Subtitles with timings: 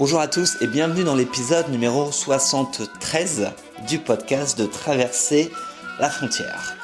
[0.00, 3.50] Bonjour à tous et bienvenue dans l'épisode numéro 73
[3.86, 5.52] du podcast de Traverser
[5.98, 6.74] la frontière.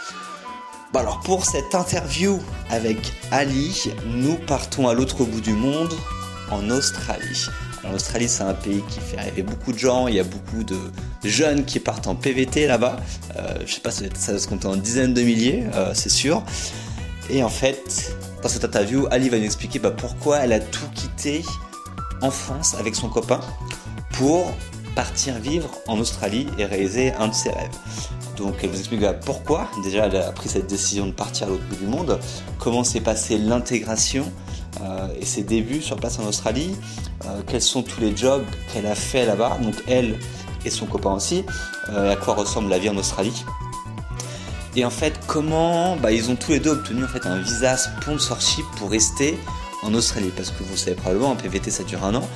[0.93, 2.99] Bon alors pour cette interview avec
[3.31, 5.95] Ali, nous partons à l'autre bout du monde,
[6.51, 7.47] en Australie.
[7.85, 10.09] En Australie, c'est un pays qui fait rêver beaucoup de gens.
[10.09, 10.77] Il y a beaucoup de
[11.25, 12.99] jeunes qui partent en PVT là-bas.
[13.39, 16.43] Euh, je sais pas, ça va se compter en dizaines de milliers, euh, c'est sûr.
[17.31, 20.89] Et en fait, dans cette interview, Ali va nous expliquer bah, pourquoi elle a tout
[20.95, 21.43] quitté
[22.23, 23.41] en France avec son copain
[24.13, 24.53] pour
[24.95, 27.77] partir vivre en Australie et réaliser un de ses rêves.
[28.37, 31.65] Donc elle vous explique pourquoi déjà elle a pris cette décision de partir à l'autre
[31.69, 32.19] bout du monde,
[32.59, 34.31] comment s'est passée l'intégration
[34.83, 36.77] euh, et ses débuts sur place en Australie,
[37.25, 40.19] euh, quels sont tous les jobs qu'elle a fait là-bas, donc elle
[40.65, 41.45] et son copain aussi,
[41.91, 43.45] euh, à quoi ressemble la vie en Australie.
[44.75, 47.77] Et en fait, comment bah, ils ont tous les deux obtenu en fait un visa
[47.77, 49.39] sponsorship pour rester
[49.87, 52.29] en Australie, parce que vous savez probablement un PVT ça dure un an.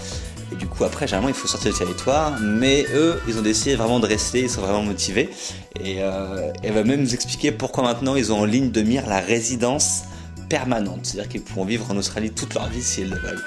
[0.52, 2.38] Et du coup, après, généralement, il faut sortir du territoire.
[2.41, 5.30] Mais eux, ils ont décidé vraiment de rester, ils sont vraiment motivés.
[5.78, 9.06] Et euh, elle va même nous expliquer pourquoi maintenant ils ont en ligne de mire
[9.06, 10.02] la résidence
[10.48, 11.00] permanente.
[11.06, 13.44] C'est-à-dire qu'ils pourront vivre en Australie toute leur vie si ils le veulent.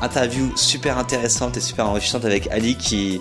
[0.00, 3.20] Interview super intéressante et super enrichissante avec Ali qui,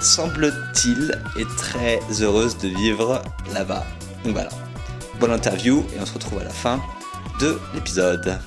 [0.00, 3.84] semble-t-il, est très heureuse de vivre là-bas.
[4.24, 4.50] Donc voilà.
[5.20, 6.80] Bonne interview et on se retrouve à la fin
[7.40, 8.38] de l'épisode.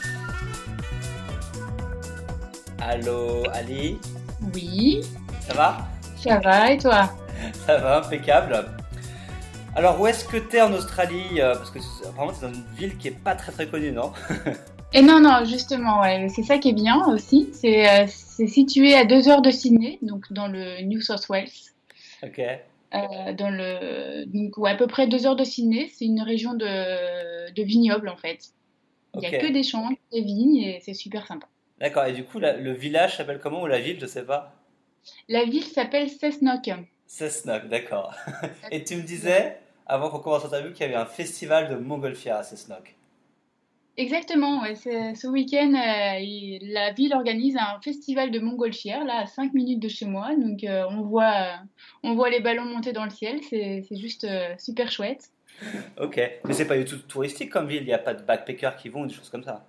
[2.90, 3.98] Allô Ali?
[4.56, 5.02] Oui.
[5.42, 5.90] Ça va?
[6.16, 7.10] Ça va et toi?
[7.66, 8.66] Ça va, impeccable.
[9.76, 12.64] Alors où est-ce que tu es en Australie euh, Parce que apparemment c'est dans une
[12.78, 14.14] ville qui est pas très très connue, non?
[14.94, 17.50] Et non, non, justement, ouais, c'est ça qui est bien aussi.
[17.52, 21.50] C'est euh, situé à deux heures de Sydney, donc dans le New South Wales.
[22.24, 22.40] Ok.
[22.40, 25.92] Euh, dans le, donc, ouais, à peu près deux heures de Sydney.
[25.94, 28.54] C'est une région de, de vignobles en fait.
[29.14, 31.48] Il n'y a que des champs, des vignes et c'est super sympa.
[31.80, 34.56] D'accord, et du coup, le village s'appelle comment ou la ville, je sais pas
[35.30, 36.72] La ville s'appelle Cessnock.
[37.06, 38.16] Cessnock, d'accord.
[38.72, 42.38] et tu me disais, avant qu'on commence l'interview, qu'il y avait un festival de montgolfière
[42.38, 42.96] à Cessnock.
[43.96, 49.54] Exactement, ouais, ce week-end, euh, la ville organise un festival de montgolfière, là, à 5
[49.54, 50.36] minutes de chez moi.
[50.36, 51.60] Donc, euh, on, voit,
[52.04, 55.32] on voit les ballons monter dans le ciel, c'est juste euh, super chouette.
[56.00, 58.78] Ok, mais c'est pas du tout touristique comme ville, il n'y a pas de backpackers
[58.78, 59.66] qui vont ou des choses comme ça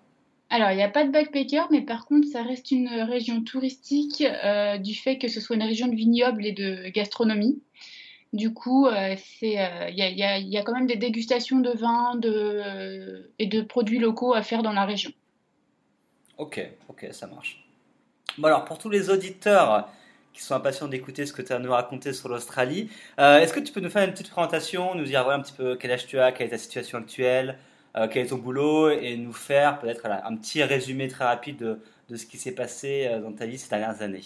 [0.51, 4.23] alors, il n'y a pas de backpacker, mais par contre, ça reste une région touristique
[4.23, 7.63] euh, du fait que ce soit une région de vignoble et de gastronomie.
[8.33, 12.19] Du coup, euh, euh, il y, a, quand même des dégustations de vins
[13.39, 15.11] et de produits locaux à faire dans la région.
[16.39, 17.65] Ok, ok, ça marche.
[18.39, 19.89] Bon alors, pour tous les auditeurs
[20.33, 23.61] qui sont impatients d'écouter ce que tu as à nous raconter sur l'Australie, est-ce que
[23.61, 26.07] tu peux nous faire une petite présentation, nous dire voilà, un petit peu quel âge
[26.07, 27.59] tu as, quelle est ta situation actuelle,
[27.99, 31.81] euh, quel est ton boulot et nous faire peut-être un petit résumé très rapide de,
[32.09, 34.25] de ce qui s'est passé euh, dans ta vie ces dernières années.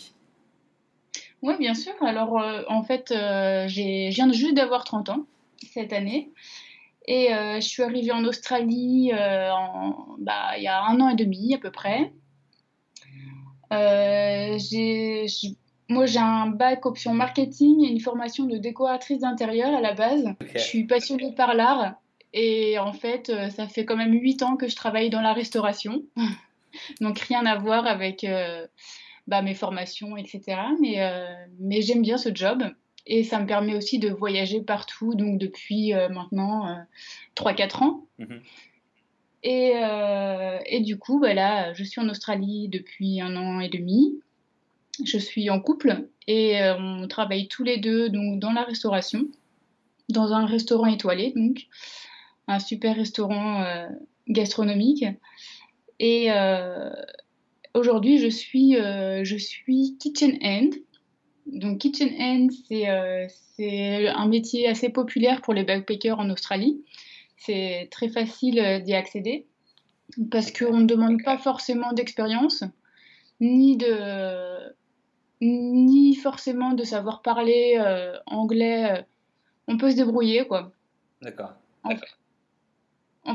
[1.41, 1.95] Oui, bien sûr.
[2.03, 5.27] Alors, euh, en fait, je viens juste d'avoir 30 ans
[5.73, 6.31] cette année.
[7.09, 11.53] Et je suis arrivée en Australie en, bah, il y a un an et demi
[11.53, 12.13] à peu près.
[15.89, 20.33] moi, j'ai un bac option marketing et une formation de décoratrice d'intérieur à la base.
[20.55, 21.97] Je suis passionnée par l'art
[22.33, 25.33] et en fait, euh, ça fait quand même 8 ans que je travaille dans la
[25.33, 26.03] restauration.
[27.01, 28.67] Donc rien à voir avec euh,
[29.27, 30.61] bah, mes formations, etc.
[30.81, 31.27] Mais, euh,
[31.59, 32.63] mais j'aime bien ce job.
[33.05, 36.87] Et ça me permet aussi de voyager partout, donc depuis maintenant
[37.35, 38.07] 3-4 ans.
[38.21, 38.41] Mhm.
[39.43, 39.73] Et,
[40.67, 44.21] et, du coup, bah là, je suis en Australie depuis un an et demi.
[45.05, 49.27] Je suis en couple et on travaille tous les deux donc, dans la restauration,
[50.09, 51.33] dans un restaurant étoilé.
[51.35, 51.67] Donc
[52.49, 53.89] un super restaurant euh,
[54.29, 55.05] gastronomique.
[55.99, 56.91] Et euh,
[57.75, 60.75] aujourd'hui, je suis, euh, je suis kitchen hand.
[61.47, 66.85] Donc kitchen hand, c'est un métier assez populaire pour les backpackers en Australie.
[67.37, 69.47] C'est très facile d'y accéder
[70.31, 72.63] parce qu'on ne demande pas forcément d'expérience,
[73.41, 74.73] ni de
[75.41, 77.77] ni forcément de savoir parler
[78.27, 79.05] anglais.
[79.67, 80.71] on peut se débrouiller, quoi.
[81.23, 81.55] D'accord.
[81.83, 81.91] En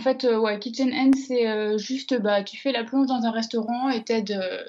[0.01, 3.31] fait, euh, ouais, Kitchen End, c'est euh, juste, bah, tu fais la plonge dans un
[3.31, 4.63] restaurant et t'aides, euh,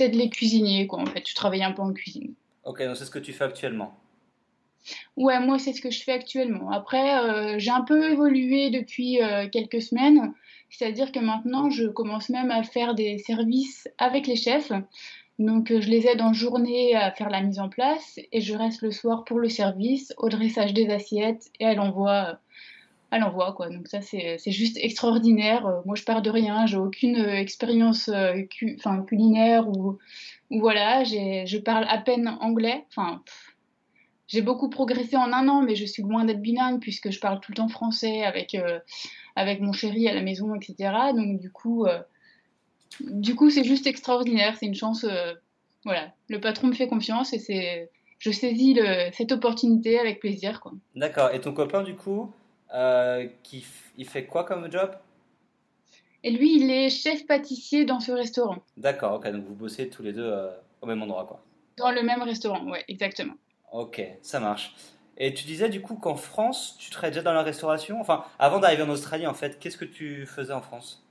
[0.00, 1.22] les cuisiniers, quoi, en fait.
[1.22, 2.34] Tu travailles un peu en cuisine.
[2.64, 3.94] Ok, donc c'est ce que tu fais actuellement
[5.16, 6.72] Ouais, moi, c'est ce que je fais actuellement.
[6.72, 9.20] Après, j'ai un peu évolué depuis
[9.52, 10.32] quelques semaines.
[10.70, 14.72] C'est-à-dire que maintenant, je commence même à faire des services avec les chefs.
[15.38, 18.82] Donc, je les aide en journée à faire la mise en place et je reste
[18.82, 22.40] le soir pour le service, au dressage des assiettes et à l'envoi
[23.12, 26.78] à l'envoi quoi donc ça c'est juste extraordinaire euh, moi je pars de rien j'ai
[26.78, 28.42] aucune euh, expérience euh,
[29.06, 29.98] culinaire ou,
[30.50, 32.84] où voilà, je parle à peine anglais.
[32.88, 33.22] Enfin,
[34.26, 37.40] j'ai beaucoup progressé en un an, mais je suis loin d'être bilingue puisque je parle
[37.40, 38.56] tout le temps français avec,
[39.34, 40.92] avec mon chéri à la maison, etc.
[41.14, 41.86] Donc du coup,
[43.00, 44.56] du coup, c'est juste extraordinaire.
[44.58, 45.06] C'est une chance.
[45.84, 48.78] Voilà, le patron me fait confiance et c'est, je saisis
[49.12, 50.72] cette opportunité avec plaisir, quoi.
[50.94, 51.30] D'accord.
[51.32, 52.30] Et ton copain, du coup,
[53.42, 53.64] qui,
[53.98, 54.96] il fait quoi comme job?
[56.24, 58.58] Et lui, il est chef pâtissier dans ce restaurant.
[58.76, 61.42] D'accord, ok, donc vous bossez tous les deux euh, au même endroit, quoi.
[61.76, 63.34] Dans le même restaurant, ouais, exactement.
[63.72, 64.74] Ok, ça marche.
[65.16, 68.00] Et tu disais du coup qu'en France, tu travaillais déjà dans la restauration?
[68.00, 71.04] Enfin, avant d'arriver en Australie, en fait, qu'est-ce que tu faisais en France?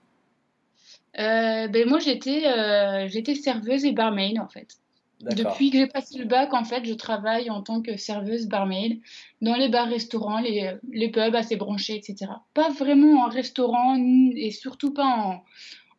[1.20, 4.81] Euh, ben moi j'étais euh, j'étais serveuse et barmaid en fait.
[5.24, 9.00] Depuis que j'ai passé le bac, en fait, je travaille en tant que serveuse barmaid
[9.42, 12.32] dans les bars-restaurants, les, les, pubs assez branchés, etc.
[12.54, 13.98] Pas vraiment en restaurant
[14.36, 15.44] et surtout pas en,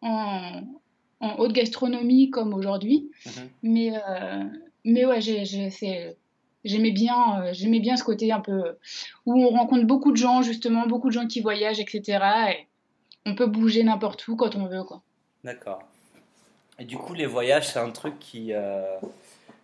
[0.02, 0.62] en,
[1.20, 3.10] en haute gastronomie comme aujourd'hui.
[3.26, 3.48] Mhm.
[3.62, 4.44] Mais, euh,
[4.84, 8.76] mais ouais, j'aimais bien, euh, j'aimais bien ce côté un peu
[9.26, 12.18] où on rencontre beaucoup de gens, justement, beaucoup de gens qui voyagent, etc.
[12.50, 12.66] Et
[13.24, 15.02] on peut bouger n'importe où quand on veut, quoi.
[15.44, 15.82] D'accord.
[16.80, 18.96] Du coup, les voyages, c'est un truc qui, euh,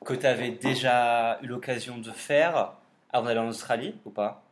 [0.05, 2.75] que tu avais déjà eu l'occasion de faire
[3.10, 4.44] avant d'aller en Australie ou pas?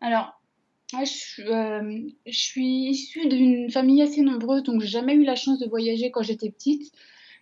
[0.00, 0.40] Alors,
[0.92, 5.58] je, euh, je, suis issue d'une famille assez nombreuse, donc j'ai jamais eu la chance
[5.58, 6.92] de voyager quand j'étais petite.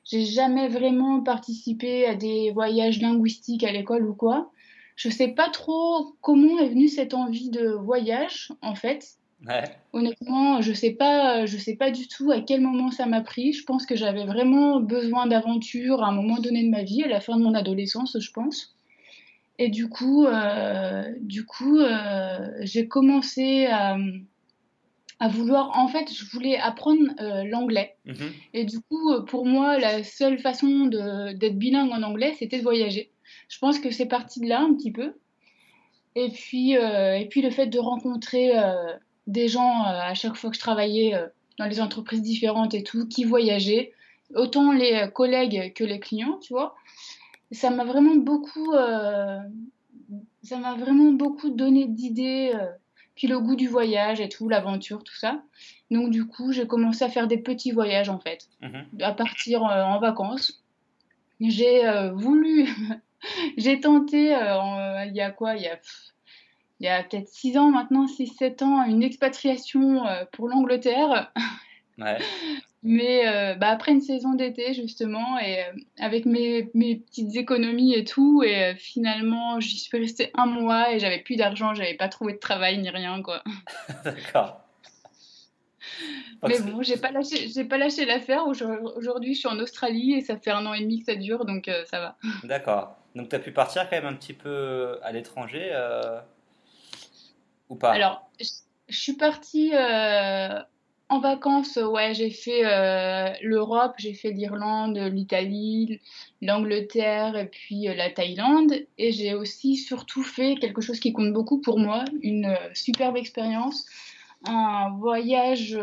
[0.05, 4.51] J'ai jamais vraiment participé à des voyages linguistiques à l'école ou quoi.
[4.97, 9.18] Je sais pas trop comment est venue cette envie de voyage, en fait.
[9.93, 13.53] Honnêtement, je sais pas, je sais pas du tout à quel moment ça m'a pris.
[13.53, 17.09] Je pense que j'avais vraiment besoin d'aventure à un moment donné de ma vie, à
[17.09, 18.75] la fin de mon adolescence, je pense.
[19.59, 23.97] Et du coup, euh, du coup, euh, j'ai commencé à,
[25.19, 25.77] à, vouloir.
[25.77, 27.97] En fait, je voulais apprendre euh, l'anglais.
[28.07, 28.33] Mhm.
[28.55, 33.11] Et du coup, pour moi, la seule façon d'être bilingue en anglais, c'était de voyager.
[33.49, 35.15] Je pense que c'est parti de là un petit peu.
[36.15, 38.51] Et puis, et puis le fait de rencontrer
[39.29, 41.29] des gens euh, à chaque fois que je travaillais euh,
[41.59, 43.93] dans les entreprises différentes et tout, qui voyageaient,
[44.35, 46.75] autant les euh, collègues que les clients, tu vois.
[47.53, 52.53] Ça m'a vraiment beaucoup, ça m'a vraiment beaucoup donné d'idées,
[53.15, 55.43] puis le goût du voyage et tout, l'aventure, tout ça.
[55.91, 58.85] Donc du coup, j'ai commencé à faire des petits voyages en fait, mhm.
[59.01, 60.63] à partir en vacances.
[61.41, 62.69] J'ai voulu,
[63.57, 64.25] j'ai tenté,
[65.07, 65.79] il y a quoi, il y a
[66.81, 71.33] il y a peut-être 6 ans maintenant, 6-7 ans, une expatriation euh, pour l'Angleterre.
[72.01, 72.19] Ouais.
[72.85, 77.93] Mais euh, bah, après une saison d'été, justement, et euh, avec mes, mes, petites économies
[77.93, 82.09] et tout, et finalement, j'y suis restée un mois et j'avais plus d'argent, j'avais pas
[82.09, 83.43] trouvé de travail ni rien, quoi.
[84.05, 84.61] D'accord.
[86.47, 88.47] Mais bon, j'ai pas lâché, j'ai pas lâché l'affaire.
[88.47, 91.47] Aujourd'hui, je suis en Australie et ça fait un an et demi que ça dure,
[91.47, 92.17] donc ça va.
[92.45, 92.97] D'accord.
[93.17, 95.73] Donc, tu as pu partir quand même un petit peu à l'étranger
[97.77, 97.93] pas?
[97.93, 98.47] Alors, je,
[98.97, 100.61] suis partie euh,
[101.09, 106.01] en vacances, ouais, j'ai fait euh, l'Europe, j'ai fait l'Irlande, l'Italie,
[106.41, 108.73] l'Angleterre et puis euh, la Thaïlande.
[108.97, 113.87] Et j'ai aussi surtout fait quelque chose qui compte beaucoup pour moi, une superbe expérience,
[114.47, 115.79] un voyage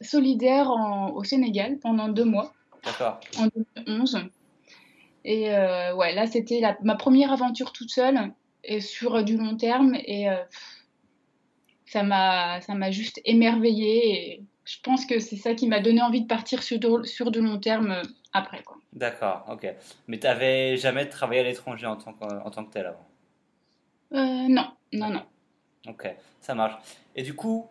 [0.00, 0.70] solidaire
[1.14, 2.52] au Sénégal pendant deux mois.
[2.84, 3.20] D'accord.
[3.36, 3.48] En
[3.84, 4.18] 2011.
[5.24, 8.32] Et ouais, là, c'était ma première aventure toute seule
[8.64, 9.94] et sur du long terme.
[9.94, 10.28] Et
[11.90, 16.02] ça m'a ça m'a juste émerveillée et je pense que c'est ça qui m'a donné
[16.02, 18.02] envie de partir sur de, sur de long terme euh,
[18.34, 18.76] après quoi.
[18.92, 19.66] D'accord, ok.
[20.06, 23.08] Mais tu n'avais jamais travaillé à l'étranger en tant que, en tant que tel avant?
[24.12, 25.22] Euh, Non, non, non.
[25.86, 26.74] Ok, ça marche.
[27.16, 27.68] Et du coup,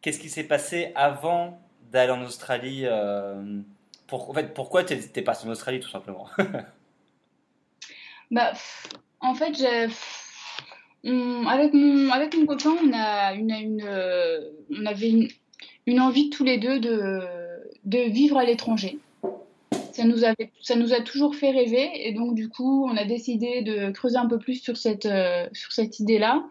[0.00, 1.60] qu'est-ce qui s'est passé avant
[1.92, 3.60] d'aller en Australie euh,
[4.06, 6.28] pour, En fait, pourquoi tu es, passé en Australie tout simplement?
[8.30, 8.52] Bah,
[9.18, 9.88] en fait, j'ai
[11.04, 15.10] avec, mon, avec mon copain, on, a une, euh, on avait
[15.86, 17.20] une, envie tous les deux de,
[17.84, 18.98] de vivre à l'étranger.
[19.92, 20.18] Ça nous,
[20.62, 24.16] ça nous a toujours fait rêver et donc du coup on a décidé de creuser
[24.16, 26.44] un peu plus sur cette, euh, cette idée-là.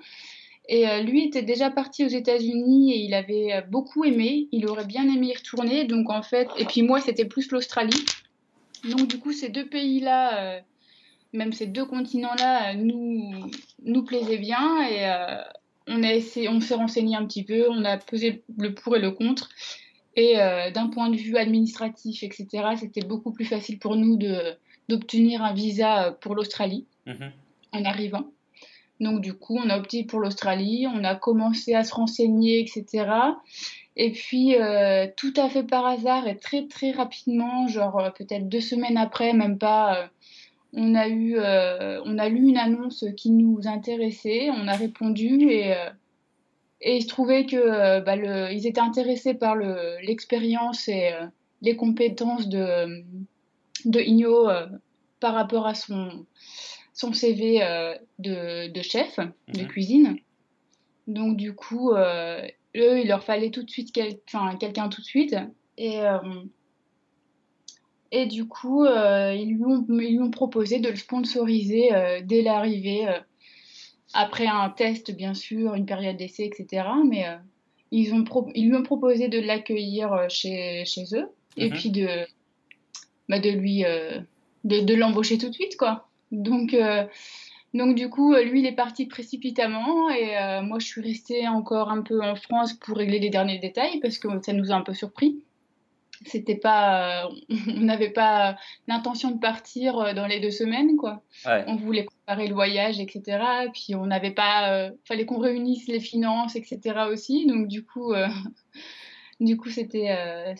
[0.67, 4.85] Et euh, lui était déjà parti aux États-Unis et il avait beaucoup aimé, il aurait
[4.85, 5.85] bien aimé y retourner.
[5.85, 8.05] Donc en fait, et puis moi c'était plus l'Australie.
[8.83, 10.61] Donc du coup ces deux pays-là
[11.33, 13.49] même ces deux continents-là nous,
[13.83, 15.41] nous plaisaient bien et euh,
[15.87, 18.99] on, a essayé, on s'est renseigné un petit peu, on a pesé le pour et
[18.99, 19.49] le contre.
[20.15, 24.17] Et euh, d'un point de vue administratif, etc., c'était beaucoup plus facile pour nous
[24.89, 27.31] d'obtenir un visa pour l'Australie mhm.
[27.73, 28.25] en arrivant.
[28.99, 33.07] Donc du coup, on a opté pour l'Australie, on a commencé à se renseigner, etc.
[33.95, 34.55] Et puis,
[35.15, 39.57] tout à fait par hasard et très très rapidement, genre peut-être deux semaines après, même
[39.57, 40.09] pas,
[40.73, 45.73] on a eu, on a lu une annonce qui nous intéressait, on a répondu et
[46.81, 51.11] et il se trouvait que bah, le, ils étaient intéressés par l'expérience et
[51.61, 53.03] les compétences de,
[53.83, 54.47] de Igno
[55.19, 56.25] par rapport à son,
[56.93, 57.59] son CV
[58.19, 59.67] de, de, chef de mhm.
[59.67, 60.17] cuisine.
[61.07, 65.35] Donc du coup, eux, il leur fallait tout de suite quelqu'un tout de suite.
[65.77, 65.99] Et,
[68.11, 71.89] et du coup, ils, lui ont, ils, lui ont, proposé de le sponsoriser
[72.23, 73.07] dès l'arrivée
[74.13, 76.87] après un test, bien sûr, une période d'essai, etc.
[77.07, 77.35] Mais euh,
[77.91, 78.23] ils, ont
[78.55, 81.75] ils lui ont proposé de l'accueillir euh, chez, chez eux et mhm.
[81.75, 82.07] puis de,
[83.27, 84.19] bah, de lui euh,
[84.63, 86.07] de, de l'embaucher tout de suite, quoi.
[86.31, 86.75] Donc,
[87.73, 92.03] donc du coup, lui, il est parti précipitamment et moi, je suis restée encore un
[92.03, 94.93] peu en France pour régler les derniers détails parce que ça nous a un peu
[94.93, 95.41] surpris
[96.25, 97.29] c'était pas euh,
[97.67, 98.57] on n'avait pas
[98.87, 101.21] l'intention de partir euh, dans les deux semaines quoi.
[101.45, 103.39] On voulait préparer le voyage etc
[103.73, 107.45] puis on n'avait pas euh, fallait qu'on réunisse les finances etc aussi.
[107.47, 108.13] Donc du coup
[109.39, 110.55] du coup c'était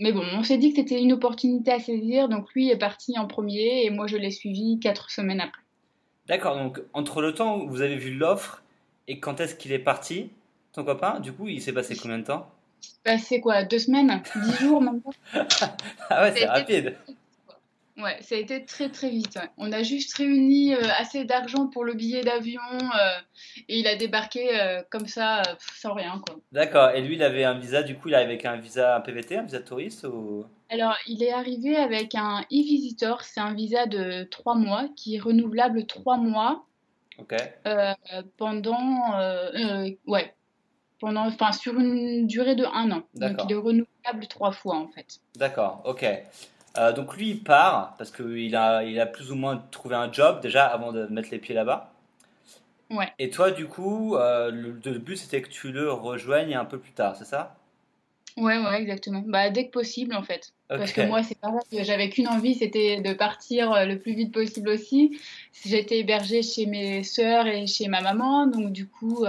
[0.00, 2.28] mais bon on s'est dit que c'était une opportunité à saisir.
[2.28, 5.62] Donc lui est parti en premier et moi je l'ai suivi quatre semaines après.
[6.26, 6.56] D'accord.
[6.56, 8.62] Donc entre le temps où vous avez vu l'offre
[9.06, 10.30] et quand est-ce qu'il est parti
[10.72, 12.50] ton copain du coup il s'est passé combien de temps?
[13.02, 15.00] Passé quoi Deux semaines Dix jours même
[16.10, 16.96] Ah ouais, c'est rapide.
[17.96, 19.38] Ouais, ça a été très très vite.
[19.56, 23.18] On a juste réuni euh, assez d'argent pour le billet d'avion euh,
[23.68, 25.42] et il a débarqué euh, comme ça,
[25.76, 26.36] sans rien quoi.
[26.50, 26.90] D'accord.
[26.90, 29.36] Et lui, il avait un visa, du coup, il arrive avec un visa un PVT,
[29.36, 30.44] un visa touriste ou?
[30.70, 35.20] Alors, il est arrivé avec un e-visitor, c'est un visa de trois mois qui est
[35.20, 36.66] renouvelable trois mois.
[37.18, 37.36] Ok.
[38.36, 39.20] pendant,
[40.08, 40.34] ouais,
[41.00, 43.02] pendant, enfin, sur une durée de un an.
[43.14, 45.20] Donc il est renouvelable trois fois en fait.
[45.36, 46.06] D'accord, ok.
[46.76, 50.12] Euh, donc lui, il part parce qu'il a, il a plus ou moins trouvé un
[50.12, 51.92] job déjà avant de mettre les pieds là-bas.
[52.90, 53.08] Ouais.
[53.18, 56.92] Et toi, du coup, euh, le, but c'était que tu le rejoignes un peu plus
[56.92, 57.56] tard, c'est ça?
[58.36, 59.22] Ouais, ouais, exactement.
[59.24, 60.52] Bah, dès que possible en fait.
[60.68, 64.32] Parce que moi, c'est pareil, j'avais qu'une envie, c'était de partir euh, le plus vite
[64.32, 65.20] possible aussi.
[65.64, 69.24] J'étais hébergée chez mes sœurs et chez ma maman, donc du coup,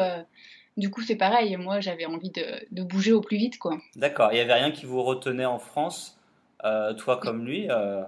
[0.77, 1.55] du coup, c'est pareil.
[1.57, 3.77] Moi, j'avais envie de, bouger au plus vite, quoi.
[3.95, 4.29] D'accord.
[4.31, 6.19] Il n'y avait rien qui vous retenait en France,
[6.63, 8.03] euh, toi comme lui euh?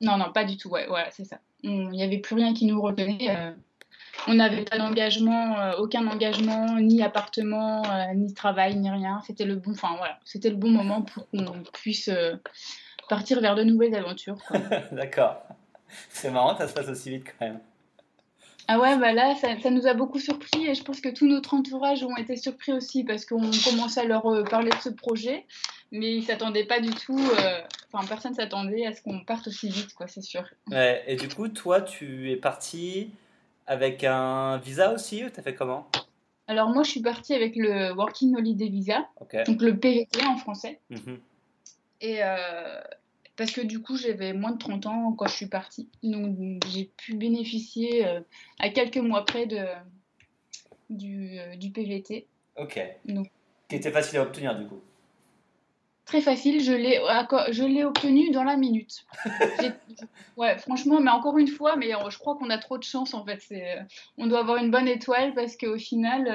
[0.00, 0.68] Non, non, pas du tout.
[0.68, 1.38] Ouais, ouais, c'est ça.
[1.62, 3.30] Il n'y avait plus rien qui nous retenait.
[3.30, 3.52] Euh.
[4.26, 7.82] on n'avait pas d'engagement, aucun engagement, ni appartement,
[8.14, 9.22] ni travail, ni rien.
[9.26, 12.10] C'était le bon, enfin voilà, c'était le bon moment pour qu'on puisse
[13.08, 14.36] partir vers de nouvelles aventures.
[14.92, 15.42] D'accord.
[16.10, 17.60] C'est marrant, ça se passe aussi vite quand même.
[18.66, 21.52] Ah ouais, bah là, ça, nous a beaucoup surpris et je pense que tout notre
[21.52, 25.44] entourage ont été surpris aussi parce qu'on commençait à leur euh, parler de ce projet,
[25.92, 27.60] mais ils s'attendaient pas du tout, euh,
[27.92, 30.44] enfin personne s'attendait à ce qu'on parte aussi vite, quoi, c'est sûr.
[30.70, 33.10] Ouais, et du coup, toi, tu es parti
[33.66, 35.90] avec un visa aussi ou t'as fait comment?
[36.46, 39.08] Alors moi, je suis partie avec le Working Holiday Visa,
[39.46, 40.80] donc le PVT en français.
[40.88, 41.18] Mhm.
[42.00, 42.80] Et, euh,
[43.36, 45.88] parce que du coup j'avais moins de 30 ans quand je suis partie.
[46.02, 46.36] Donc
[46.72, 48.20] j'ai pu bénéficier euh,
[48.58, 49.64] à quelques mois près de,
[50.90, 52.26] du, euh, du PVT.
[52.56, 52.80] Ok.
[53.04, 53.28] Donc,
[53.68, 54.80] qui était facile à obtenir du coup
[56.04, 57.00] Très facile, je l'ai,
[57.50, 59.06] je l'ai obtenu dans la minute.
[60.36, 63.24] ouais, franchement, mais encore une fois, mais je crois qu'on a trop de chance en
[63.24, 63.40] fait.
[63.40, 63.78] C'est,
[64.18, 66.28] on doit avoir une bonne étoile parce qu'au final,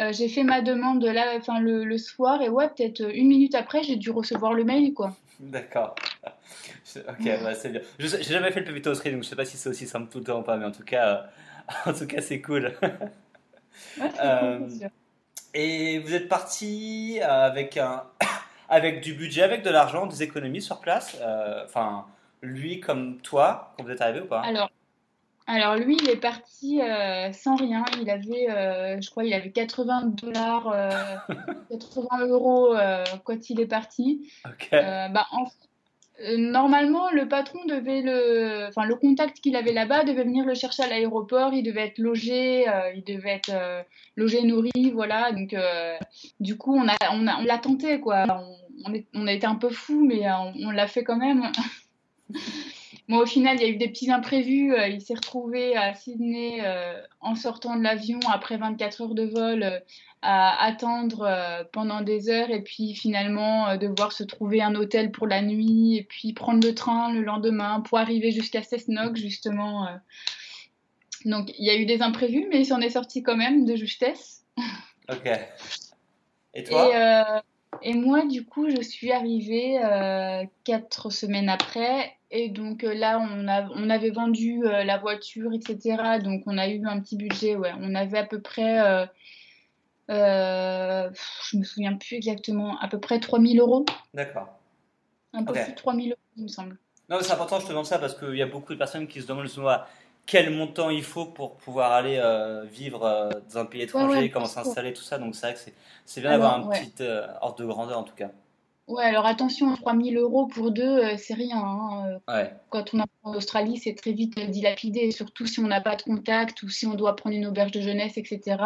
[0.00, 3.54] euh, j'ai fait ma demande là, enfin, le, le soir et ouais, peut-être une minute
[3.54, 5.14] après, j'ai dû recevoir le mail quoi.
[5.40, 5.94] D'accord.
[6.96, 7.80] Ok, bah, c'est bien.
[7.98, 10.10] Je n'ai jamais fait le PVT au donc je sais pas si c'est aussi simple
[10.10, 11.26] tout le temps ou pas, mais en tout cas,
[11.86, 12.72] en tout cas, c'est cool.
[14.20, 14.68] Euh,
[15.54, 18.02] et vous êtes parti avec un,
[18.68, 21.16] avec du budget, avec de l'argent, des économies sur place.
[21.20, 22.06] Euh, enfin,
[22.42, 24.40] lui comme toi, quand vous êtes arrivé ou pas?
[24.40, 24.68] Alors,
[25.48, 27.84] alors lui, il est parti euh, sans rien.
[28.00, 30.74] Il avait, je crois, il avait 80 dollars,
[31.70, 32.76] 80 euros
[33.24, 34.30] quand il est parti.
[34.70, 35.46] Bah, en,
[36.20, 40.54] euh, normalement, le patron devait le, enfin le contact qu'il avait là-bas devait venir le
[40.54, 41.52] chercher à l'aéroport.
[41.52, 43.82] Il devait être logé, euh, il devait être euh,
[44.16, 45.30] logé, nourri, voilà.
[45.32, 45.54] Donc
[46.40, 48.24] du coup, on a, on a, on l'a tenté quoi.
[48.84, 50.22] On, on, a été un peu fou, mais
[50.64, 51.50] on, l'a fait quand même.
[53.08, 54.74] Moi, au final, il y a eu des petits imprévus.
[54.88, 56.62] il s'est retrouvé à Sydney
[57.20, 59.82] en sortant de l'avion après 24 heures de vol
[60.22, 65.12] à attendre euh, pendant des heures et puis finalement euh, devoir se trouver un hôtel
[65.12, 69.86] pour la nuit et puis prendre le train le lendemain pour arriver jusqu'à Cessnock justement.
[69.86, 69.96] Euh.
[71.24, 73.76] Donc il y a eu des imprévus mais il s'en est sorti quand même de
[73.76, 74.44] justesse.
[75.08, 75.30] Ok.
[76.54, 77.42] Et toi?
[77.82, 82.17] Et moi, du coup, je suis arrivée euh, quatre semaines après.
[82.30, 86.18] Et donc euh, là, on, a, on avait vendu euh, la voiture, etc.
[86.22, 87.56] Donc on a eu un petit budget.
[87.56, 87.72] Ouais.
[87.80, 89.08] On avait à peu près,
[90.08, 93.86] je me souviens plus exactement, à peu près 3000 euros.
[94.12, 94.48] D'accord.
[95.32, 96.78] Un peu plus de 3000 euros, il me semble.
[97.08, 99.22] Non, c'est important, je te demande ça parce qu'il y a beaucoup de personnes qui
[99.22, 99.78] se demandent justement
[100.26, 102.20] quel montant il faut pour pouvoir aller
[102.70, 105.16] vivre dans un pays étranger, comment s'installer, tout ça.
[105.18, 105.70] Donc c'est vrai que
[106.04, 107.02] c'est bien d'avoir un petit
[107.40, 108.30] ordre de grandeur en tout cas.
[108.88, 111.58] Ouais, alors attention, 3000 euros pour deux, euh, c'est rien.
[111.58, 115.82] Hein, euh, quand on est en Australie, c'est très vite dilapidé, surtout si on n'a
[115.82, 118.56] pas de contact ou si on doit prendre une auberge de jeunesse, etc.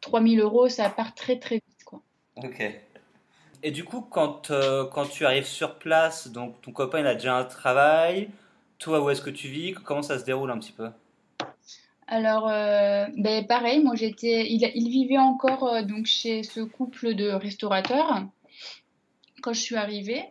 [0.00, 1.84] 3000 euros, ça part très très vite.
[1.84, 2.00] Quoi.
[2.36, 2.62] Ok.
[3.64, 7.14] Et du coup, quand, euh, quand tu arrives sur place, donc ton copain il a
[7.14, 8.28] déjà un travail,
[8.78, 9.72] toi où est-ce que tu vis?
[9.72, 10.88] Comment ça se déroule un petit peu?
[12.06, 18.22] Alors, ben pareil, moi j'étais, il, il, vivait encore donc chez ce couple de restaurateurs
[19.52, 20.24] je suis arrivée.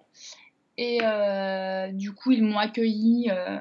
[0.77, 3.59] Et euh, du coup, ils m'ont accueilli euh,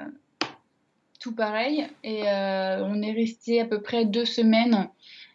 [1.20, 1.86] tout pareil.
[2.02, 4.88] Et euh, on est resté à peu près deux semaines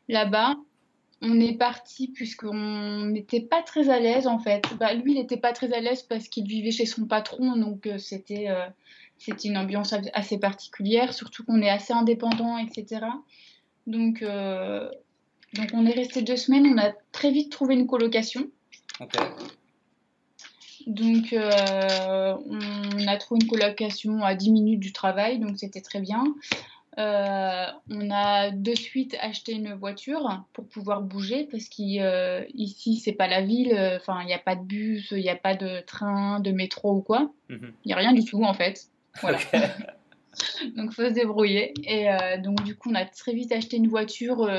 [0.08, 0.56] là-bas.
[1.22, 4.64] On est parti puisqu'on n'était pas très à l'aise en fait.
[4.80, 7.90] Bah, lui, il n'était pas très à l'aise parce qu'il vivait chez son patron, donc
[7.98, 8.48] c'était
[9.18, 13.02] c'était une ambiance assez particulière, surtout qu'on est assez indépendant, etc.
[13.86, 16.66] Donc, donc on est resté deux semaines.
[16.68, 18.50] On a très vite trouvé une colocation.
[20.88, 26.00] Donc, euh, on a trouvé une colocation à 10 minutes du travail, donc c'était très
[26.00, 26.24] bien.
[26.98, 32.44] Euh, on a de suite acheté une voiture pour pouvoir bouger parce qu'ici, euh,
[33.00, 35.56] c'est pas la ville, enfin, il n'y a pas de bus, il n'y a pas
[35.56, 37.32] de train, de métro ou quoi.
[37.50, 37.74] Mhm.
[37.86, 38.88] Il n'y a rien du tout en fait.
[39.22, 39.38] Voilà.
[40.76, 41.74] donc, faut se débrouiller.
[41.84, 42.08] Et
[42.40, 44.50] donc, du coup, on a très vite acheté une voiture,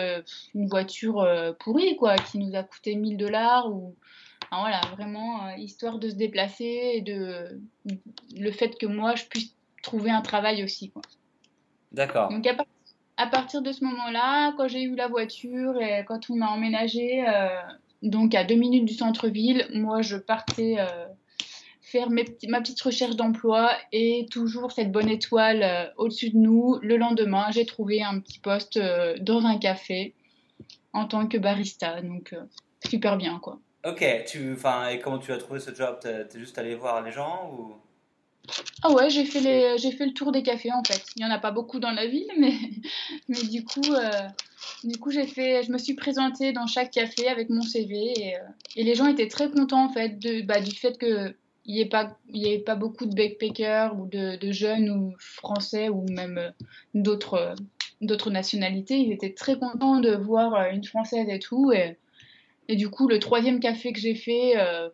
[0.54, 1.26] une voiture
[1.58, 3.96] pourrie, quoi, qui nous a coûté 1000 dollars ou
[4.58, 7.60] voilà, vraiment, euh, histoire de se déplacer et de
[8.36, 10.92] le fait que moi, je puisse trouver un travail aussi.
[11.92, 12.30] D'accord.
[12.30, 12.46] Donc,
[13.16, 17.24] à, partir de ce moment-là, quand j'ai eu la voiture et quand on a emménagé,
[17.28, 17.48] euh,
[18.02, 21.06] donc à deux minutes du centre-ville, moi, je partais euh,
[21.80, 26.78] faire mes ma petite recherche d'emploi et toujours cette bonne étoile au-dessus de nous.
[26.82, 28.80] Le lendemain, j'ai trouvé un petit poste
[29.20, 30.14] dans un café
[30.92, 32.00] en tant que barista.
[32.02, 32.34] Donc,
[32.84, 33.60] super bien, quoi.
[33.84, 34.56] Ok, tu,
[34.90, 35.98] et comment tu as trouvé ce job?
[36.02, 37.74] T'es juste allé voir les gens ou?
[38.82, 41.02] Ah ouais, j'ai fait les, j'ai fait le tour des cafés en fait.
[41.16, 42.52] Il y en a pas beaucoup dans la ville, mais,
[43.28, 44.10] mais du coup, euh,
[44.84, 48.36] du coup, j'ai fait, je me suis présentée dans chaque café avec mon CV et,
[48.36, 48.40] euh,
[48.76, 51.34] et les gens étaient très contents en fait de, bah, du fait que
[51.66, 55.14] il n'y ait pas, y ait pas beaucoup de backpackers ou de, de, jeunes ou
[55.18, 56.50] français ou même euh,
[56.94, 57.54] d'autres,
[58.00, 58.98] d'autres nationalités.
[58.98, 61.96] Ils étaient très contents de voir une française et tout et
[62.70, 64.88] et du coup, le troisième café que j'ai fait, euh,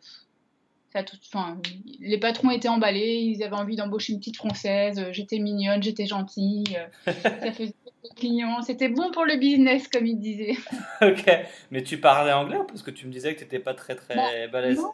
[0.95, 1.61] ça tout, enfin,
[2.01, 6.07] les patrons étaient emballés, ils avaient envie d'embaucher une petite française, euh, j'étais mignonne, j'étais
[6.07, 6.65] gentille,
[7.07, 7.75] euh, ça faisait
[8.17, 10.57] clients, c'était bon pour le business, comme ils disaient.
[11.03, 11.31] ok,
[11.71, 14.17] mais tu parlais anglais parce que tu me disais que tu n'étais pas très très
[14.17, 14.79] bah, balèze?
[14.79, 14.93] non,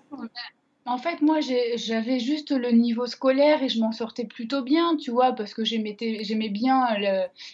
[0.84, 5.12] en fait, moi, j'avais juste le niveau scolaire et je m'en sortais plutôt bien, tu
[5.12, 6.84] vois, parce que j'aimais bien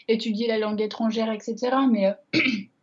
[0.06, 1.76] étudier la langue étrangère, etc.
[1.90, 2.14] Mais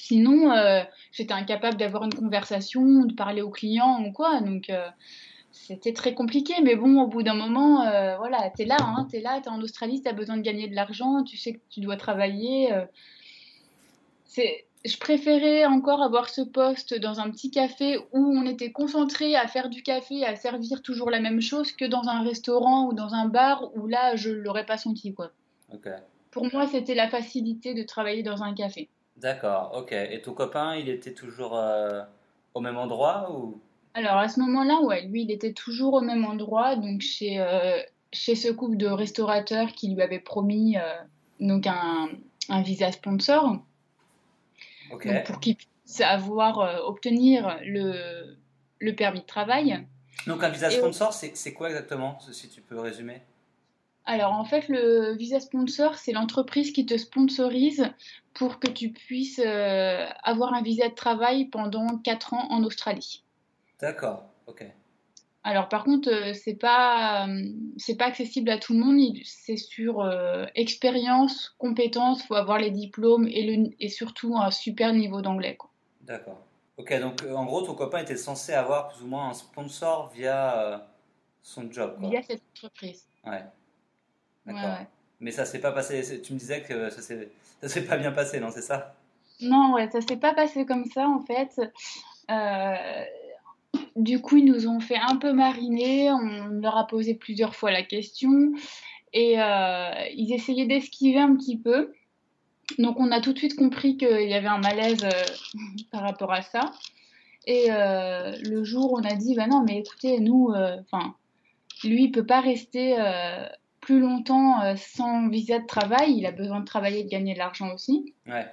[0.00, 0.82] Sinon, euh,
[1.12, 4.40] j'étais incapable d'avoir une conversation, de parler aux clients ou quoi.
[4.40, 4.88] Donc, euh,
[5.52, 6.54] c'était très compliqué.
[6.62, 9.60] Mais bon, au bout d'un moment, euh, voilà, t'es là, hein, t'es là, t'es en
[9.60, 12.70] Australie, t'as besoin de gagner de l'argent, tu sais que tu dois travailler.
[14.24, 19.36] c'est je préférais encore avoir ce poste dans un petit café où on était concentré
[19.36, 22.94] à faire du café, à servir toujours la même chose que dans un restaurant ou
[22.94, 25.12] dans un bar où là, je l'aurais pas senti.
[25.12, 25.32] Quoi.
[26.30, 28.88] Pour moi, c'était la facilité de travailler dans un café.
[29.20, 29.92] D'accord, ok.
[29.92, 32.02] Et ton copain, il était toujours euh,
[32.54, 33.60] au même endroit ou?
[33.94, 37.80] Alors à ce moment-là, ouais, lui, il était toujours au même endroit, donc chez, euh,
[38.12, 40.80] chez ce couple de restaurateurs qui lui avait promis euh,
[41.40, 42.08] donc un,
[42.48, 43.58] un, visa sponsor.
[44.92, 45.08] Ok.
[45.24, 48.36] pour qu'il puisse avoir, obtenir le,
[48.80, 49.84] le permis de travail.
[50.26, 53.22] Donc un visa sponsor, c'est quoi exactement, si tu peux résumer?
[54.06, 57.86] Alors en fait, le visa sponsor, c'est l'entreprise qui te sponsorise
[58.34, 63.22] pour que tu puisses euh, avoir un visa de travail pendant 4 ans en Australie.
[63.80, 64.64] D'accord, ok.
[65.42, 67.44] Alors par contre, euh, c'est pas euh,
[67.76, 69.16] c'est pas accessible à tout le monde.
[69.24, 70.08] C'est sur
[70.54, 75.56] expérience, compétences, faut avoir les diplômes et le et surtout un super niveau d'anglais.
[76.02, 76.40] D'accord.
[76.78, 80.88] Ok, donc en gros, ton copain était censé avoir plus ou moins un sponsor via
[81.42, 81.96] son job.
[82.00, 83.06] Via cette entreprise.
[83.24, 83.44] Ouais.
[85.20, 86.22] Mais ça s'est pas passé.
[86.22, 87.30] Tu me disais que ça s'est,
[87.62, 88.94] s'est pas bien passé, non C'est ça?
[89.42, 91.60] Non, ouais, ça s'est pas passé comme ça en fait.
[92.30, 93.04] Euh,
[93.96, 96.10] du coup, ils nous ont fait un peu mariner.
[96.10, 98.52] On leur a posé plusieurs fois la question
[99.12, 101.92] et ils essayaient d'esquiver un petit peu.
[102.78, 105.06] Donc, on a tout de suite compris qu'il y avait un malaise
[105.90, 106.72] par rapport à ça.
[107.46, 111.14] Et le jour, on a dit, bah non, mais écoutez, nous, enfin,
[111.84, 112.96] lui, il peut pas rester
[113.90, 116.14] plus longtemps euh, sans visa de travail.
[116.16, 118.14] Il a besoin de travailler et de gagner de l'argent aussi.
[118.24, 118.46] Ouais.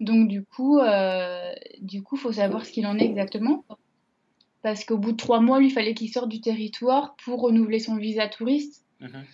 [0.00, 3.64] Donc du coup, euh, du coup, faut savoir ce qu'il en est exactement.
[4.60, 7.78] Parce qu'au bout de trois mois, lui, il fallait qu'il sorte du territoire pour renouveler
[7.78, 8.84] son visa touriste.
[9.00, 9.24] Mhm.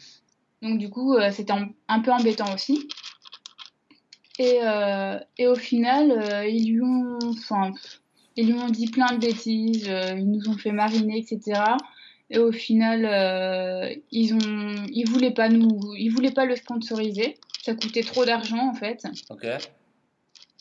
[0.62, 1.54] Donc du coup, euh, c'était
[1.88, 2.86] un, peu embêtant aussi.
[4.38, 7.72] Et, euh, et au final, ils lui ont, enfin,
[8.36, 9.88] ils lui ont dit plein de bêtises.
[9.88, 11.62] ils nous ont fait mariner, etc.
[12.30, 17.36] Et au final, euh, ils ont, ils voulaient pas nous, ils voulaient pas le sponsoriser.
[17.62, 19.04] Ça coûtait trop d'argent en fait.
[19.30, 19.46] Ok.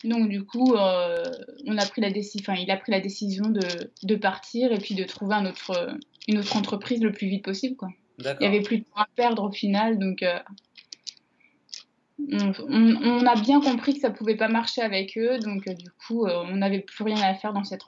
[0.04, 1.23] Donc du coup, euh,
[1.65, 3.62] on a pris la enfin, il a pris la décision de,
[4.04, 5.97] de, partir et puis de trouver un autre,
[6.28, 7.89] une autre entreprise le plus vite possible quoi.
[8.19, 10.38] Il y avait plus de temps à perdre au final, donc euh,
[12.32, 16.56] on, a bien compris que ça pouvait pas marcher avec eux, donc du coup, on
[16.56, 17.84] n'avait plus rien à faire dans cette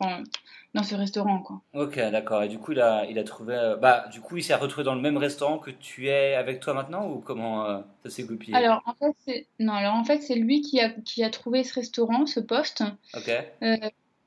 [0.76, 1.62] dans ce restaurant quoi.
[1.74, 2.44] Ok, d'accord.
[2.44, 4.84] Et du coup, il a, il a trouvé, euh, bah, du coup, il s'est retrouvé
[4.84, 8.24] dans le même restaurant que tu es avec toi maintenant ou comment euh, ça s'est
[8.24, 8.56] goupillé?
[8.56, 11.64] Alors en fait, c'est non, alors en fait, c'est lui qui a qui a trouvé
[11.64, 12.84] ce restaurant, ce poste.
[13.16, 13.32] Ok.
[13.64, 13.78] Euh,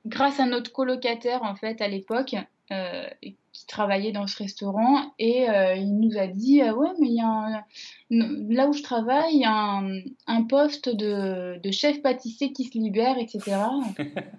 [0.06, 2.34] grâce à notre colocataire en fait à l'époque.
[2.68, 7.26] Qui travaillait dans ce restaurant et il nous a dit ouais mais il y a
[7.26, 7.64] un...
[8.10, 12.64] là où je travaille il y a un, un poste de, de, chef pâtissier qui
[12.64, 13.56] se libère etc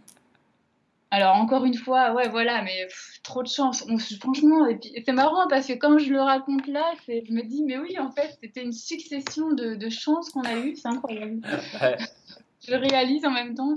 [1.11, 2.87] Alors encore une fois, ouais, voilà, mais
[3.23, 3.83] trop de chance.
[4.19, 4.67] franchement,
[5.05, 8.11] c'est marrant parce que quand je le raconte là, je me dis, mais oui, en
[8.11, 11.41] fait, c'était une succession de, de chances qu'on a eues, c'est incroyable.
[12.67, 13.73] je réalise en même temps.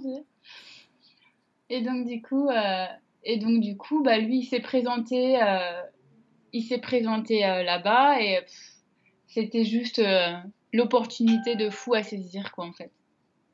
[1.71, 2.85] Et donc du coup, euh,
[3.25, 5.83] et donc du coup, bah lui, il s'est présenté, euh,
[6.53, 8.41] il s'est présenté euh, là-bas et
[9.27, 10.03] c'était juste
[10.73, 12.91] l'opportunité de fou à saisir, quoi, en fait.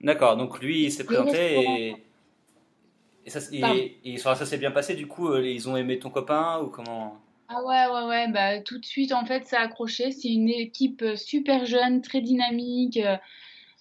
[0.01, 1.97] D'accord, donc lui, il s'est présenté et
[4.05, 6.69] et ça, ça s'est bien passé, du coup, euh, ils ont aimé ton copain ou
[6.69, 7.17] comment?
[7.49, 10.13] Ah ouais, ouais, ouais, bah, tout de suite, en fait, ça a accroché.
[10.13, 13.17] C'est une équipe euh, super jeune, très dynamique, euh,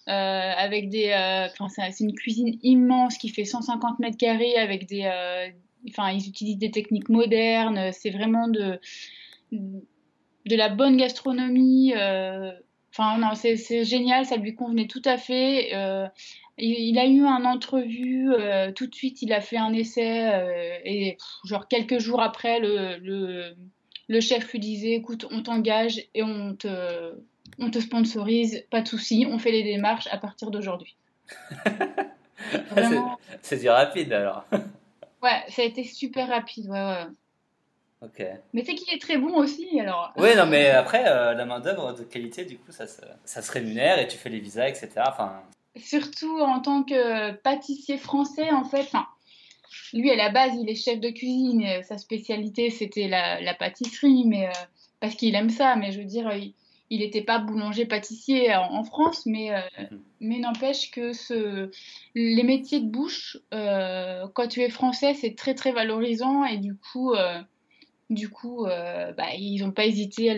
[0.06, 1.12] avec des...
[1.58, 5.02] Enfin, c'est une cuisine immense qui fait 150 mètres carrés avec des...
[5.88, 7.90] Enfin, ils utilisent des techniques modernes.
[7.92, 8.80] C'est vraiment de,
[9.52, 11.92] de la bonne gastronomie.
[11.94, 15.72] Enfin, non, c'est génial, ça lui convenait tout à fait.
[16.60, 20.78] Il, a eu un entrevue, euh, tout de suite il a fait un essai euh,
[20.84, 22.96] et genre quelques jours après le,
[24.08, 27.14] le, chef lui disait écoute on t'engage et on te,
[27.60, 30.96] on te sponsorise, pas de souci, on fait les démarches à partir d'aujourd'hui.
[33.42, 34.44] C'est du rapide alors.
[35.22, 37.06] ouais, ça a été super rapide, ouais, ouais.
[38.00, 38.24] Ok.
[38.52, 40.12] Mais c'est qu'il est très bon aussi, alors.
[40.16, 43.50] Oui, non, mais après, euh, la main-d'œuvre de qualité, du coup, ça se, ça se
[43.50, 44.90] rémunère et tu fais les visas, etc.
[45.08, 45.42] Enfin,
[45.78, 48.90] surtout en tant que pâtissier français, en fait,
[49.92, 54.46] lui à la base, il est chef de cuisine, sa spécialité c'était la, pâtisserie, mais
[54.46, 54.52] euh,
[55.00, 56.54] parce qu'il aime ça, mais je veux dire, il
[56.90, 60.00] n'était pas boulanger-pâtissier en, France, mais, euh, mhm.
[60.20, 61.70] mais n'empêche que ce,
[62.14, 66.74] les métiers de bouche, euh, quand tu es français, c'est très très valorisant et du
[66.74, 67.14] coup,
[68.10, 70.30] du coup bah, ils n'ont pas hésité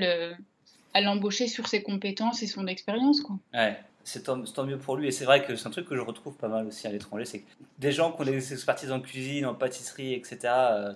[0.92, 3.20] à l'embaucher sur ses compétences et son expérience.
[3.20, 3.38] Quoi.
[3.54, 5.08] Ouais c'est tant, mieux pour lui.
[5.08, 7.24] Et c'est vrai que c'est un truc que je retrouve pas mal aussi à l'étranger.
[7.24, 10.92] C'est que des gens qui ont des expertises en cuisine, en pâtisserie, etc., euh,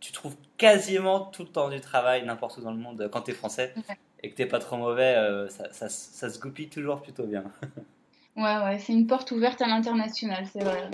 [0.00, 3.32] tu trouves quasiment tout le temps du travail n'importe où dans le monde quand tu
[3.32, 3.74] es français
[4.22, 7.44] et que t'es pas trop mauvais, euh, ça, ça, ça, se goupille toujours plutôt bien.
[8.36, 10.90] ouais, ouais, c'est une porte ouverte à l'international, c'est vrai.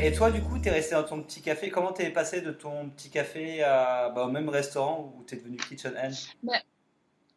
[0.00, 1.70] Et toi, du coup, tu es resté dans ton petit café.
[1.70, 5.34] Comment tu es passé de ton petit café à, bah, au même restaurant où tu
[5.34, 6.58] es devenu Kitchen Hand bah,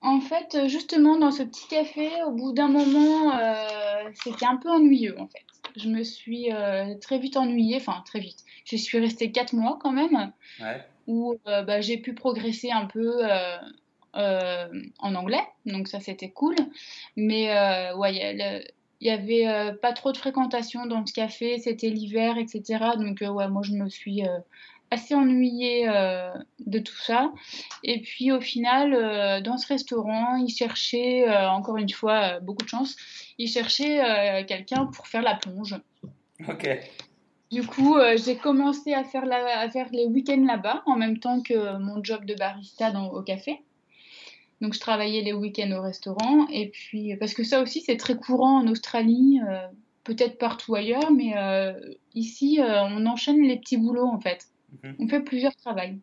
[0.01, 4.69] En fait, justement, dans ce petit café, au bout d'un moment, euh, c'était un peu
[4.69, 5.43] ennuyeux, en fait.
[5.75, 8.43] Je me suis euh, très vite ennuyée, enfin, très vite.
[8.65, 10.31] Je suis restée 4 mois quand même,
[11.07, 13.21] où euh, bah, j'ai pu progresser un peu.
[14.13, 16.55] en anglais, donc ça c'était cool.
[17.15, 17.51] Mais
[17.93, 18.65] ouais,
[18.99, 22.85] il y avait euh, pas trop de fréquentation dans ce café, c'était l'hiver, etc.
[22.97, 24.39] Donc euh, ouais, moi je me suis euh,
[24.91, 27.31] assez ennuyée de tout ça.
[27.83, 32.95] Et puis au final, dans ce restaurant, ils cherchaient, encore une fois, beaucoup de chance,
[33.37, 35.75] ils cherchaient quelqu'un pour faire la plonge.
[36.47, 36.69] Ok.
[37.51, 41.41] Du coup, j'ai commencé à faire, la, à faire les week-ends là-bas, en même temps
[41.41, 43.61] que mon job de barista dans, au café.
[44.59, 48.15] Donc je travaillais les week-ends au restaurant et puis parce que ça aussi c'est très
[48.15, 49.39] courant en Australie,
[50.03, 51.35] peut-être partout ailleurs, mais
[52.15, 54.47] ici on enchaîne les petits boulots en fait.
[54.71, 54.95] Mhm.
[54.99, 55.99] On fait plusieurs travails.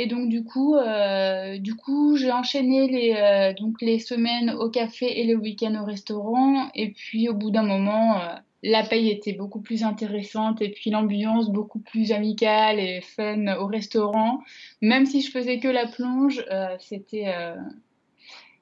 [0.00, 5.20] Et donc du coup, euh, coup, j'ai enchaîné les euh, donc les semaines au café
[5.20, 6.70] et les week-ends au restaurant.
[6.76, 10.90] Et puis au bout d'un moment, euh, la paye était beaucoup plus intéressante et puis
[10.90, 14.40] l'ambiance beaucoup plus amicale et fun au restaurant.
[14.82, 16.44] Même si je faisais que la plonge,
[16.78, 17.26] c'était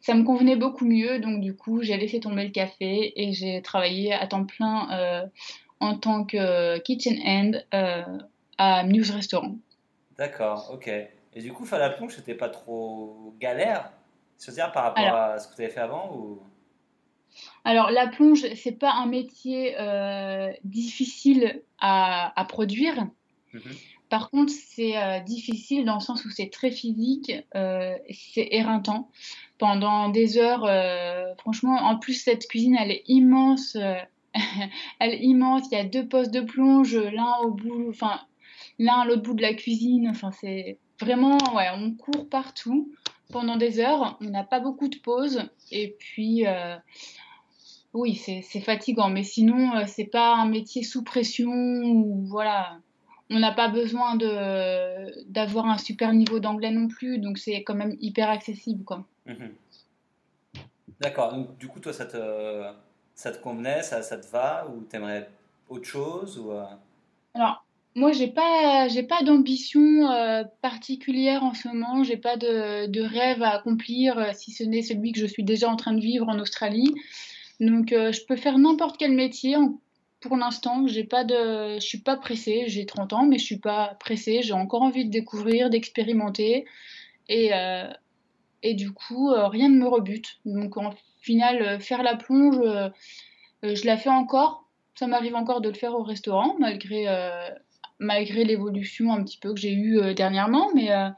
[0.00, 1.18] ça me convenait beaucoup mieux.
[1.18, 5.28] Donc du coup, j'ai laissé tomber le café et j'ai travaillé à temps plein
[5.80, 7.64] en tant que kitchen hand
[8.58, 9.56] à Muse Restaurant.
[10.18, 10.88] D'accord, ok.
[10.88, 13.92] Et du coup, faire la plonge, c'était pas trop galère
[14.38, 16.40] C'est-à-dire par rapport à ce que tu avais fait avant ou...
[17.64, 23.06] Alors, la plonge, c'est pas un métier euh, difficile à, produire.
[23.52, 23.60] Mhm.
[24.08, 29.10] Par contre, c'est euh, difficile dans le sens où c'est très physique, euh, c'est éreintant.
[29.58, 30.66] Pendant des heures,
[31.38, 33.76] franchement, en plus, cette cuisine, elle est immense.
[35.00, 35.64] elle est immense.
[35.70, 38.20] Il y a deux postes de plonge, l'un au bout, enfin,
[38.78, 40.08] l'un à l'autre bout de la cuisine.
[40.08, 42.90] Enfin, c'est Vraiment, ouais, on court partout
[43.30, 44.16] pendant des heures.
[44.20, 45.42] On n'a pas beaucoup de pauses.
[45.70, 46.76] Et puis, euh,
[47.92, 49.10] oui, c'est fatigant.
[49.10, 52.78] Mais sinon, euh, c'est pas un métier sous pression ou voilà.
[53.28, 57.18] On n'a pas besoin d'avoir un super niveau d'anglais non plus.
[57.18, 59.04] Donc, c'est quand même hyper accessible, quoi.
[59.26, 59.52] Mhm.
[61.00, 61.34] D'accord.
[61.34, 62.72] Donc, du coup, toi, ça te,
[63.14, 65.28] ça te convenait, ça, ça te va ou t'aimerais
[65.68, 66.64] autre chose ou, euh?
[67.34, 67.65] Alors,
[67.96, 72.04] moi, j'ai pas, j'ai pas d'ambition euh, particulière en ce moment.
[72.04, 75.70] J'ai pas de, rêve à accomplir, euh, si ce n'est celui que je suis déjà
[75.70, 76.94] en train de vivre en Australie.
[77.58, 79.56] Donc, euh, je peux faire n'importe quel métier.
[80.20, 82.64] Pour l'instant, j'ai pas de, je suis pas pressée.
[82.66, 84.42] J'ai 30 ans, mais je suis pas pressée.
[84.42, 86.66] J'ai encore envie de découvrir, d'expérimenter,
[87.28, 87.50] et
[88.62, 90.38] et du coup, rien ne me rebute.
[90.44, 92.60] Donc, en final, faire la plonge,
[93.62, 94.68] je la fais encore.
[94.96, 97.06] Ça m'arrive encore de le faire au restaurant, malgré
[97.98, 101.08] malgré l'évolution un petit peu que j'ai eue euh, dernièrement, mais euh,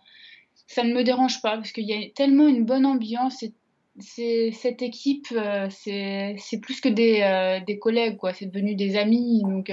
[0.66, 3.44] ça ne me dérange pas parce qu'il y a tellement une bonne ambiance.
[4.00, 8.32] Cette équipe, euh, c'est, plus que des, collègues, quoi.
[8.32, 9.42] C'est devenu des amis.
[9.42, 9.72] Donc,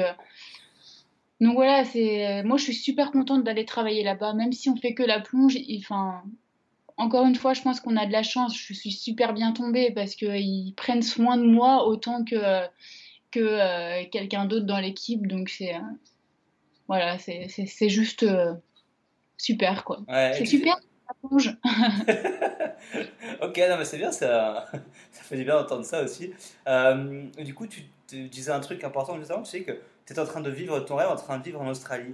[1.42, 4.94] donc voilà, c'est, moi je suis super contente d'aller travailler là-bas, même si on fait
[4.94, 5.58] que la plonge.
[6.98, 8.58] Encore une fois, je pense qu'on a de la chance.
[8.58, 12.66] Je suis super bien tombée parce qu'ils prennent soin de moi autant que,
[13.32, 15.28] que quelqu'un d'autre dans l'équipe.
[15.28, 15.76] Donc c'est
[16.88, 18.54] voilà, c'est juste euh,
[19.38, 20.02] super, quoi.
[20.08, 21.14] c'est super, ça
[23.42, 24.68] ok, non, mais c'est bien, ça,
[25.12, 26.34] ça fait du bien d'entendre ça aussi.
[26.68, 29.72] Euh, du coup, tu, disais un truc important justement, tu sais que
[30.06, 32.14] tu es en train de vivre ton rêve, en train de vivre en Australie.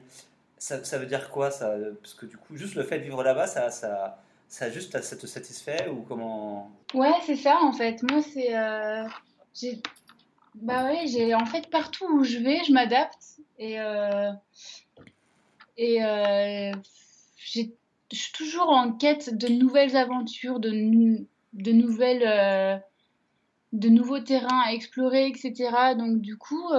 [0.57, 3.23] Ça, ça veut dire quoi, ça Parce que du coup, juste le fait de vivre
[3.23, 6.71] là-bas, ça, ça, ça juste ça te satisfait ou comment?
[6.93, 8.01] Ouais, c'est ça, en fait.
[8.03, 8.55] Moi, c'est...
[8.55, 9.03] Euh,
[10.55, 13.30] bah ouais, j'ai en fait partout où je vais, je m'adapte
[13.61, 14.31] et euh,
[15.77, 16.71] et euh,
[17.37, 17.61] je
[18.11, 20.71] suis toujours en quête de nouvelles aventures, de,
[21.53, 22.77] de nouvelles euh,
[23.71, 25.95] de nouveaux terrains à explorer, etc.
[25.97, 26.73] Donc du coup,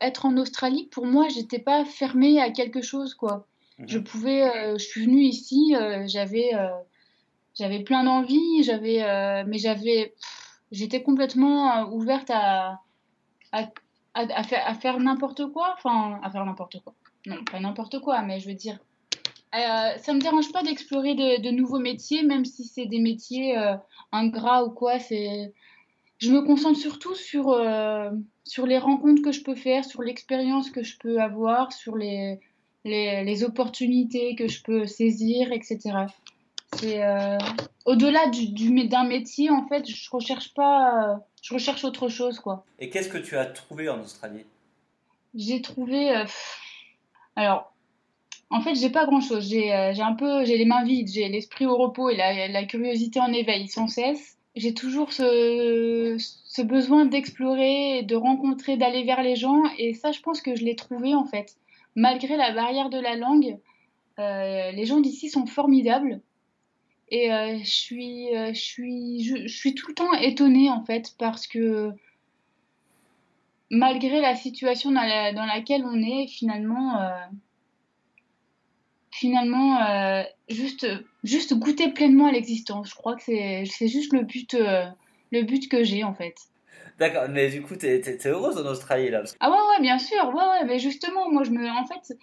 [0.00, 3.46] être en Australie pour moi, j'étais pas fermée à quelque chose quoi.
[3.78, 3.88] Mhm.
[3.88, 5.74] Je pouvais, je suis venue ici,
[6.06, 6.50] j'avais
[7.54, 10.14] j'avais plein d'envie, j'avais mais j'avais
[10.72, 12.80] j'étais complètement ouverte à
[13.52, 13.68] à,
[14.14, 15.74] à faire n'importe quoi.
[15.76, 16.94] Enfin, à faire n'importe quoi.
[17.26, 18.78] Non, pas n'importe quoi, mais je veux dire.
[19.54, 23.76] Euh, ça me dérange pas d'explorer de, nouveaux métiers, même si c'est des métiers euh,
[24.10, 24.98] ingrats ou quoi.
[24.98, 25.52] C'est,
[26.18, 28.10] je me concentre surtout sur euh,
[28.44, 32.40] sur les rencontres que je peux faire, sur l'expérience que je peux avoir, sur les,
[32.84, 36.06] les opportunités que je peux saisir, etc.
[36.76, 37.38] C'est euh,
[37.84, 38.48] au-delà du,
[38.88, 42.64] d'un métier, en fait, je recherche pas, je recherche autre chose, quoi.
[42.78, 44.44] Et qu'est-ce que tu as trouvé en Australie?
[45.34, 46.24] J'ai trouvé, euh,
[47.36, 47.72] alors,
[48.50, 49.48] en fait, j'ai pas grand-chose.
[49.48, 52.48] J'ai, euh, j'ai un peu, j'ai les mains vides, j'ai l'esprit au repos et la,
[52.48, 54.36] la curiosité en éveil sans cesse.
[54.56, 60.20] J'ai toujours ce, ce besoin d'explorer, de rencontrer, d'aller vers les gens, et ça, je
[60.20, 61.56] pense que je l'ai trouvé en fait.
[61.96, 63.58] Malgré la barrière de la langue,
[64.18, 66.20] les gens d'ici sont formidables.
[67.08, 71.14] Et euh, je, suis, euh, je, suis, je, suis tout le temps étonnée en fait
[71.18, 71.90] parce que
[73.70, 77.10] malgré la situation dans, dans laquelle on est, finalement, euh,
[79.10, 80.86] finalement juste,
[81.22, 82.90] juste goûter pleinement à l'existence.
[82.90, 86.34] Je crois que c'est juste le but, le but que j'ai en fait.
[86.98, 90.28] D'accord, mais du coup, t'es es, heureuse en Australie là Ah ouais, ouais, bien sûr,
[90.28, 92.16] ouais, ouais, mais justement, moi, je me, en fait,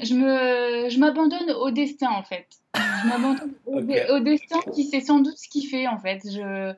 [0.00, 2.46] je me, je m'abandonne au destin en fait.
[2.74, 3.80] Je m'abandonne au,
[4.20, 6.20] destin qui sait sans doute ce qu'il fait en fait.
[6.24, 6.74] Je,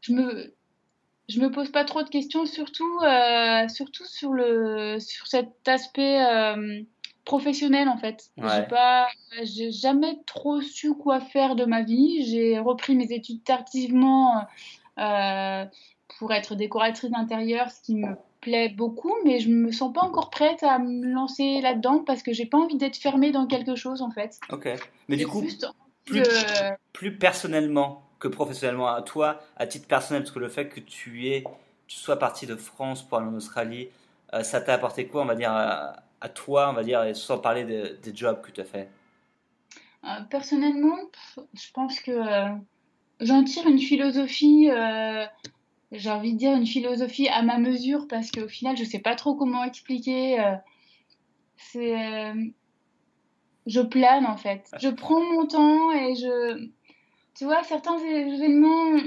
[0.00, 0.54] je me,
[1.28, 6.24] je me pose pas trop de questions, surtout, euh, surtout sur le, sur cet aspect
[6.24, 6.82] euh,
[7.24, 8.30] professionnel en fait.
[8.36, 9.08] J'ai pas,
[9.42, 12.24] j'ai jamais trop su quoi faire de ma vie.
[12.24, 14.44] J'ai repris mes études tardivement
[14.98, 15.64] euh,
[16.18, 18.14] pour être décoratrice d'intérieur, ce qui me
[18.46, 22.32] plaît beaucoup, mais je me sens pas encore prête à me lancer là-dedans parce que
[22.32, 24.38] j'ai pas envie d'être fermée dans quelque chose en fait.
[24.50, 24.68] Ok.
[25.08, 25.44] Mais du coup,
[26.04, 26.22] plus,
[26.92, 31.28] plus, personnellement que professionnellement à toi, à titre personnel, parce que le fait que tu
[31.28, 31.42] es,
[31.88, 33.88] tu sois parti de France pour aller en Australie,
[34.32, 37.64] euh, ça t'a apporté quoi, on va dire, à, toi, on va dire, sans parler
[37.64, 38.88] des jobs que tu as fait?
[40.04, 40.98] Euh, Personnellement,
[41.36, 42.48] je pense que euh,
[43.20, 44.70] j'en tire une philosophie
[45.98, 49.14] j'ai envie de dire une philosophie à ma mesure parce qu'au final je sais pas
[49.14, 50.54] trop comment expliquer euh,
[51.56, 52.34] c'est euh,
[53.66, 54.70] je plane en fait.
[54.80, 56.68] Je prends mon temps et je
[57.34, 59.00] tu vois certains événements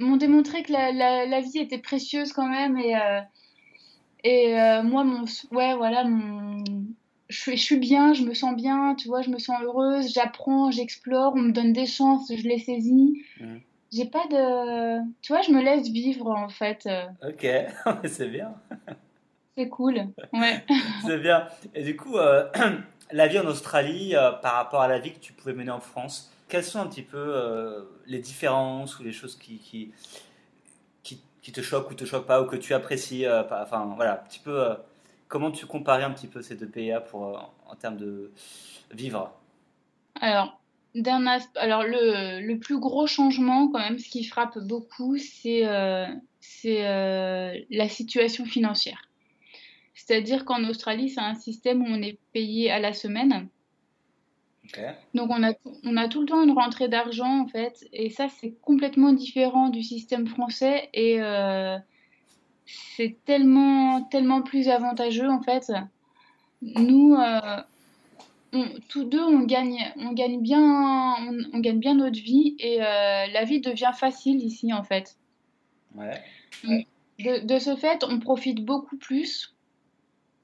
[0.00, 0.92] m'ont démontré que la,
[1.26, 3.20] la, vie était précieuse quand même et euh,
[4.24, 4.52] et
[4.82, 6.62] moi mon ouais voilà mon
[7.28, 10.70] je, je, suis bien, je me sens bien, tu vois, je me sens heureuse, j'apprends,
[10.70, 13.22] j'explore, on me donne des chances, je les saisis.
[13.38, 13.58] Mmh
[13.92, 15.00] j'ai pas de.
[15.22, 16.88] Tu vois, je me laisse vivre en fait.
[17.22, 17.46] Ok,
[18.04, 18.54] c'est bien.
[19.58, 20.64] C'est cool, ouais.
[21.04, 21.48] c'est bien.
[21.74, 22.48] Et du coup, euh,
[23.10, 25.80] la vie en Australie euh, par rapport à la vie que tu pouvais mener en
[25.80, 29.92] France, quelles sont un petit peu euh, les différences ou les choses qui, qui,
[31.02, 34.38] qui, te choquent ou te choquent pas ou que tu apprécies Enfin, voilà, un petit
[34.38, 34.64] peu.
[35.26, 38.30] comment tu comparais un petit peu ces deux pays pour, en termes de
[38.92, 39.32] vivre?
[40.20, 40.60] Alors,
[41.56, 46.06] alors le, le, plus gros changement quand même, ce qui frappe beaucoup, c'est euh,
[46.64, 49.08] euh, la situation financière.
[49.94, 53.48] C'est-à-dire qu'en Australie, c'est un système où on est payé à la semaine.
[55.14, 58.28] Donc on a, on a tout le temps une rentrée d'argent en fait, et ça
[58.28, 61.78] c'est complètement différent du système français et euh,
[62.66, 65.72] c'est tellement, tellement plus avantageux en fait.
[66.60, 67.16] Nous,
[68.88, 71.16] tous deux, on gagne, on gagne bien,
[71.52, 75.16] on, gagne bien notre vie et euh, la vie devient facile ici en fait.
[75.94, 76.86] Ouais.
[77.18, 79.54] De, ce fait, on profite beaucoup plus.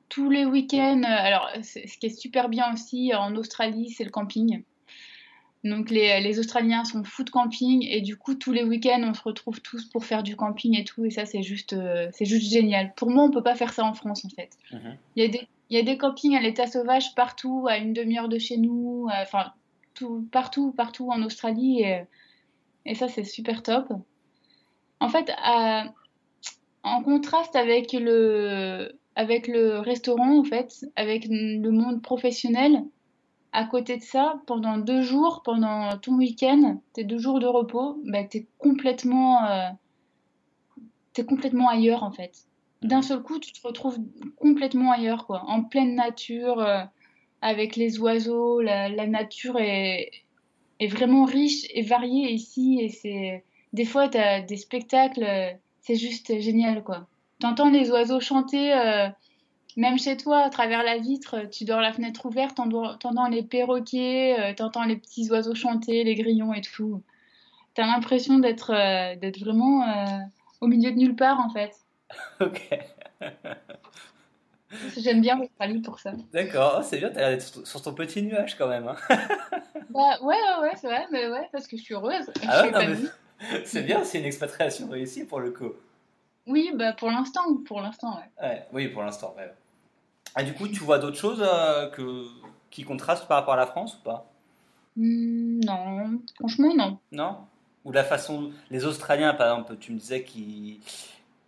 [0.09, 4.62] Tous les week-ends, alors ce qui est super bien aussi en Australie, c'est le camping.
[5.64, 9.14] Donc les, les, Australiens sont fous de camping et du coup tous les week-ends on
[9.14, 12.27] se retrouve tous pour faire du camping et tout et ça c'est juste euh, c'est
[12.27, 12.93] juste génial.
[12.95, 14.59] Pour moi on peut pas faire ça en France en fait.
[14.73, 14.99] Mhm.
[15.17, 17.92] Il y a des il y a des campings à l'état sauvage partout, à une
[17.92, 19.53] demi-heure de chez nous, euh, enfin,
[19.94, 21.85] tout, partout, partout en Australie.
[22.85, 23.92] Et, ça, c'est super top.
[25.00, 25.31] En fait,
[26.83, 28.92] en contraste avec le,
[29.81, 32.85] restaurant, en fait, avec le monde professionnel,
[33.55, 38.03] à côté de ça, pendant deux jours, pendant ton week-end, tes deux jours de repos,
[38.05, 39.68] bah, tu es complètement, euh,
[41.16, 42.33] es complètement ailleurs, en fait
[42.85, 43.99] d'un seul coup, tu te retrouves
[44.37, 46.83] complètement ailleurs, quoi, en pleine nature, euh,
[47.40, 48.61] avec les oiseaux.
[48.61, 50.11] La, nature est,
[50.90, 52.79] vraiment riche et variée ici.
[52.81, 53.42] Et c'est
[53.73, 55.27] des fois, tu as des spectacles,
[55.81, 57.07] c'est juste génial, quoi.
[57.40, 59.09] T'entends les oiseaux chanter, euh,
[59.79, 64.38] même chez toi, à travers la vitre, tu dors la fenêtre ouverte, t'entends les perroquets,
[64.38, 67.03] euh, t'entends les petits oiseaux chanter, les grillons et tout.
[67.73, 68.73] T'as l'impression d'être
[69.40, 69.85] vraiment
[70.61, 71.84] au milieu de nulle part, en fait.
[72.40, 72.79] ok.
[74.97, 76.12] J'aime bien l'Australie pour ça.
[76.33, 78.88] D'accord, oh, c'est bien, t'as l'air d'être sur ton petit nuage quand même.
[78.88, 78.97] Hein.
[79.90, 82.31] bah ouais, ouais, ouais, c'est vrai, mais ouais, parce que je suis heureuse.
[82.49, 82.64] Ah
[83.64, 85.73] c'est bien, c'est une expatriation réussie pour le coup.
[86.47, 88.47] Oui, bah pour l'instant, pour l'instant, ouais.
[88.47, 88.67] ouais.
[88.73, 89.53] Oui, pour l'instant, ouais.
[90.38, 92.27] Et du coup, tu vois d'autres choses euh, que...
[92.71, 94.31] qui contrastent par rapport à la France ou pas?
[94.97, 96.99] Hmm, Non, franchement, non.
[97.12, 97.37] Non?
[97.85, 98.51] Ou la façon.
[98.71, 100.81] Les Australiens, par exemple, tu me disais qu'ils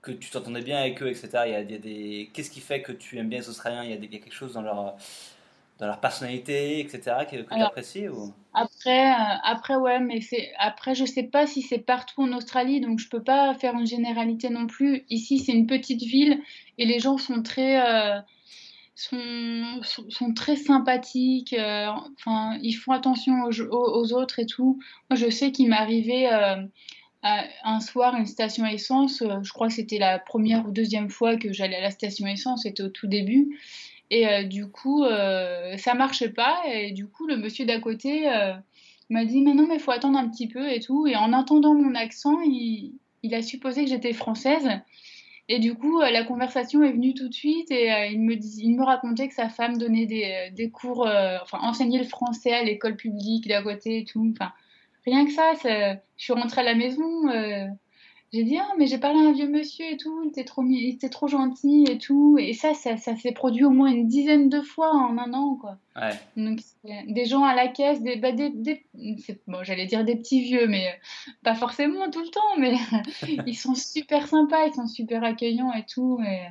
[0.07, 1.29] que tu t'entendais bien avec eux, etc.
[1.47, 2.31] Il y a, des...
[2.33, 3.83] Qu'est-ce qui fait que tu aimes bien les Australiens?
[3.83, 4.09] Il y, a des...
[4.09, 4.95] quelque chose dans leur,
[5.81, 7.27] dans leur personnalité, etc.
[7.29, 8.33] que, que tu apprécies ou...
[8.54, 12.81] Après, euh, après, ouais, mais c'est après, je sais pas si c'est partout en Australie,
[12.81, 15.04] donc je peux pas faire une généralité non plus.
[15.11, 16.40] Ici, c'est une petite ville
[16.79, 18.21] et les gens sont très, euh,
[18.94, 21.52] sont, sont, très sympathiques.
[21.52, 24.79] Euh, enfin, ils font attention aux, aux, autres et tout.
[25.11, 26.29] Moi, je sais qu'il m'est arrivé
[27.64, 29.22] un soir une station essence.
[29.22, 32.27] Euh, je crois que c'était la première ou deuxième fois que j'allais à la station
[32.27, 33.58] essence, c'était au tout début.
[34.10, 36.62] Et euh, du coup, euh, ça marchait pas.
[36.72, 38.27] Et du coup, le monsieur d'à côté
[39.10, 41.06] m'a dit Mais non, mais il faut attendre un petit peu et tout.
[41.06, 42.94] Et en entendant mon accent, il,
[43.33, 44.68] a supposé que j'étais française.
[45.48, 49.35] Et du coup, la conversation est venue tout de suite et il, me racontait que
[49.35, 51.08] sa femme donnait des, cours,
[51.42, 54.35] enfin enseignait le français à l'école publique d'à côté et tout.
[55.07, 57.04] Rien que ça, je suis rentrée à la maison
[58.33, 60.65] j'ai dit ah mais j'ai parlé à un vieux monsieur et tout, il était trop
[60.65, 64.09] il était trop gentil et tout et ça ça, ça s'est produit au moins une
[64.09, 65.79] dizaine de fois en un an quoi.
[65.94, 66.11] Ouais.
[66.37, 68.85] Donc des gens à la caisse, des, bah, des, des
[69.46, 70.98] bon j'allais dire des petits vieux mais
[71.44, 72.75] pas forcément tout le temps mais
[73.46, 76.42] ils sont super sympas, ils sont super accueillants et tout et,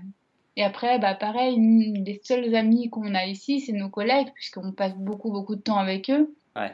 [0.55, 1.57] et après bah pareil
[2.05, 5.77] les seuls amis qu'on a ici c'est nos collègues puisqu'on passe beaucoup beaucoup de temps
[5.77, 6.33] avec eux.
[6.55, 6.71] Ouais.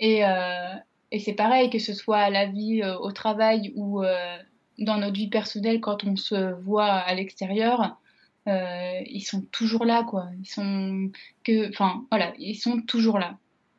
[0.00, 0.74] Et, euh,
[1.10, 4.36] et c'est pareil, que ce soit à la vie euh, au travail ou euh,
[4.78, 7.98] dans notre vie personnelle, quand on se voit à l'extérieur,
[8.46, 10.26] ils sont toujours là, quoi.
[10.40, 11.10] Ils sont
[11.44, 13.38] que, enfin, voilà, ils sont toujours là.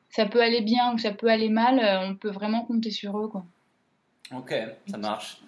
[0.10, 3.28] Ça peut aller bien ou ça peut aller mal, on peut vraiment compter sur eux,
[3.28, 3.46] quoi.
[4.34, 4.56] Ok,
[4.88, 5.40] ça marche.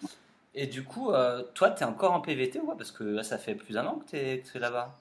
[0.53, 1.11] Et du coup,
[1.55, 2.78] toi, tu es encore en PVT ou quoi?
[2.78, 4.93] Parce que là, ça fait plus d'un an que tu es, es là-bas.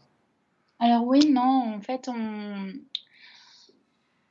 [0.79, 2.73] Alors oui, non, en fait, on,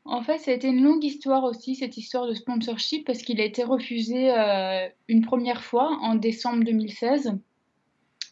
[0.05, 3.41] en fait, ça a été une longue histoire aussi, cette histoire de sponsorship, parce qu'il
[3.41, 7.33] a été refusé euh, une première fois en décembre 2016.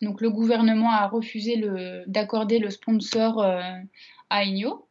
[0.03, 1.63] Donc le gouvernement a refusé
[2.05, 3.59] d'accorder le sponsor euh,
[4.29, 4.85] à Igno.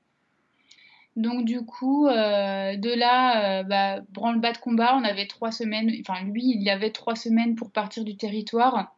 [1.15, 6.25] Donc du coup, euh, de là, bah, branle-bas de combat, on avait trois semaines, enfin
[6.25, 8.97] lui, il avait trois semaines pour partir du territoire.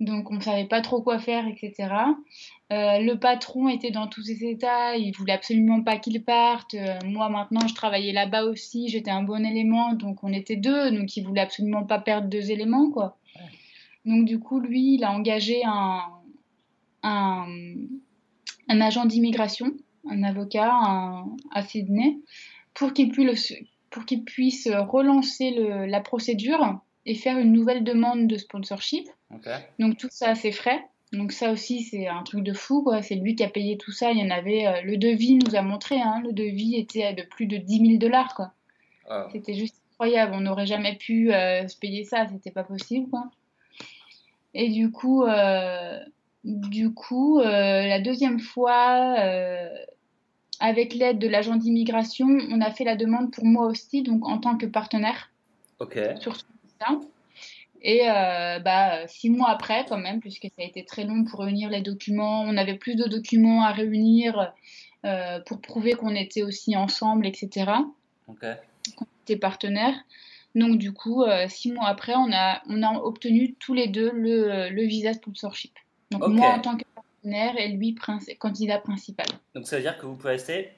[0.00, 1.94] Donc on ne savait pas trop quoi faire, etc.
[2.74, 6.74] Euh, le patron était dans tous ses états, il voulait absolument pas qu'il parte.
[6.74, 10.90] Euh, moi maintenant, je travaillais là-bas aussi, j'étais un bon élément, donc on était deux,
[10.90, 13.16] donc il voulait absolument pas perdre deux éléments, quoi.
[14.04, 16.02] Donc du coup, lui, il a engagé un,
[17.04, 19.72] un, agent d'immigration,
[20.10, 20.72] un avocat
[21.52, 22.18] à Sydney,
[22.74, 23.54] pour qu'il puisse,
[23.90, 25.54] pour qu'il puisse relancer
[25.86, 29.08] la procédure et faire une nouvelle demande de sponsorship.
[29.78, 30.84] Donc tout ça, c'est frais.
[31.14, 33.02] Donc ça aussi, c'est un truc de fou, quoi.
[33.02, 34.10] C'est lui qui a payé tout ça.
[34.10, 34.66] Il y en avait...
[34.66, 37.98] Euh, le devis nous a montré, hein, le devis était de plus de 10 000
[37.98, 38.52] dollars, quoi.
[39.08, 39.28] Ah.
[39.32, 40.34] C'était juste incroyable.
[40.34, 42.26] On n'aurait jamais pu euh, se payer ça.
[42.26, 43.30] C'était pas possible, quoi.
[44.54, 45.98] Et du coup, euh,
[46.44, 49.16] du coup la deuxième fois,
[50.60, 54.38] avec l'aide de l'agent d'immigration, on a fait la demande pour moi aussi, donc en
[54.38, 55.32] tant que partenaire.
[55.80, 55.98] Ok.
[56.20, 56.44] Sur ce
[57.84, 61.40] et euh, bah, six mois après, quand même, puisque ça a été très long pour
[61.40, 64.52] réunir les documents, on avait plus de documents à réunir
[65.04, 67.72] euh, pour prouver qu'on était aussi ensemble, etc.
[68.26, 68.54] Okay.
[68.96, 69.96] Qu'on était partenaires.
[70.54, 74.10] Donc, du coup, euh, six mois après, on a, on a obtenu tous les deux
[74.12, 75.74] le, le visa sponsorship.
[76.10, 77.94] Donc, moi en tant que partenaire et lui
[78.38, 79.26] candidat principal.
[79.54, 80.70] Donc, ça veut dire que vous pouvez rester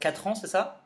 [0.00, 0.81] quatre ans, c'est ça?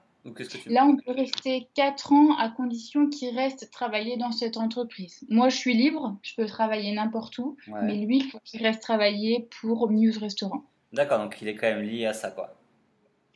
[0.67, 5.25] Là, on peut rester 4 ans à condition qu'il reste travailler dans cette entreprise.
[5.29, 8.83] Moi, je suis libre, je peux travailler n'importe où, mais lui, il faut qu'il reste
[8.83, 10.65] travailler pour Muse Restaurant.
[10.93, 12.57] D'accord, donc il est quand même lié à ça, quoi.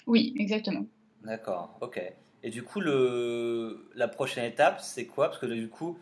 [0.07, 0.86] Oui, exactement.
[1.22, 2.01] D'accord, ok.
[2.43, 3.91] Et du coup, le...
[3.95, 5.28] la prochaine étape, c'est quoi?
[5.28, 5.99] Parce que du coup,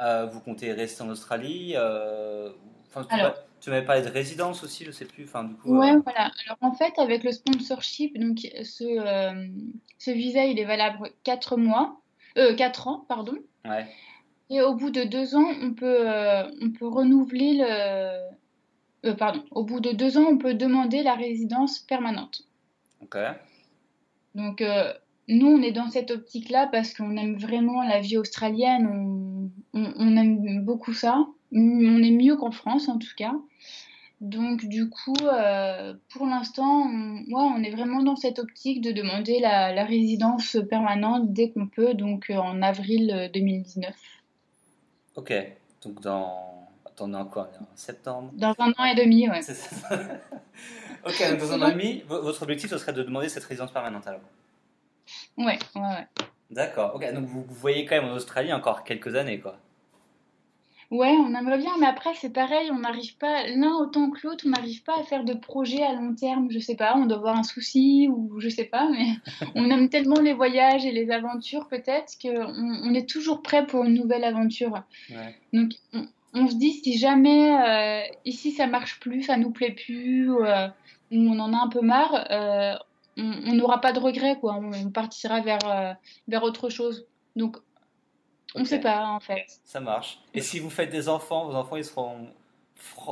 [0.00, 2.50] euh, vous comptez rester en Australie euh...
[2.86, 5.24] enfin, Alors, tu m'avais parlé de résidence aussi, je sais plus.
[5.24, 6.30] Enfin, du coup, ouais, euh, voilà.
[6.46, 9.46] Alors en fait, avec le sponsorship, donc ce, euh,
[9.98, 12.00] ce visa, il est valable 4 mois,
[12.38, 13.36] euh, 4 ans, pardon.
[13.64, 13.86] Ouais.
[14.48, 19.12] Et au bout de 2 ans, on peut, euh, on peut renouveler le.
[19.14, 19.44] pardon.
[19.50, 22.42] Au bout de 2 ans, on peut demander la résidence permanente.
[23.02, 23.16] Ok.
[24.34, 24.62] Donc
[25.28, 28.86] nous, on est dans cette optique-là parce qu'on aime vraiment la vie australienne.
[29.74, 31.26] On, on, on aime beaucoup ça.
[31.52, 33.34] On est mieux qu'en France en tout cas.
[34.20, 39.40] Donc du coup, euh, pour l'instant, on, on est vraiment dans cette optique de demander
[39.40, 43.88] la, résidence permanente dès qu'on peut, donc euh, en avril 2019.
[43.88, 45.32] Euh, ok,
[45.82, 46.68] donc dans...
[46.84, 49.40] Attends, encore en septembre Dans un an et demi, ouais.
[51.06, 54.06] ok, dans un an et demi, votre objectif, ce serait de demander cette résidence permanente
[54.06, 54.20] alors
[55.38, 56.06] Ouais, ouais, ouais.
[56.50, 59.56] D'accord, ok, donc vous, vous voyez quand même en Australie encore quelques années, quoi.
[60.90, 64.44] Ouais, on aimerait bien, mais après, c'est pareil, on n'arrive pas, l'un autant que l'autre,
[64.44, 66.48] on n'arrive pas à faire de projet à long terme.
[66.50, 69.06] Je sais pas, on doit avoir un souci ou je sais pas, mais
[69.54, 73.84] on aime tellement les voyages et les aventures, peut-être, qu'on on est toujours prêt pour
[73.84, 74.82] une nouvelle aventure.
[75.52, 75.74] Donc,
[76.34, 80.44] on, se dit, si jamais euh, ici ça marche plus, ça nous plaît plus, ou,
[80.44, 80.66] euh,
[81.12, 82.74] on en a un peu marre, euh,
[83.16, 84.56] on n'aura pas de regrets, quoi.
[84.56, 87.06] On, partira vers, vers autre chose.
[87.36, 87.58] Donc,
[88.54, 89.46] on ne sait pas en fait.
[89.64, 90.18] Ça marche.
[90.34, 92.28] Et si vous faites des enfants, vos enfants ils seront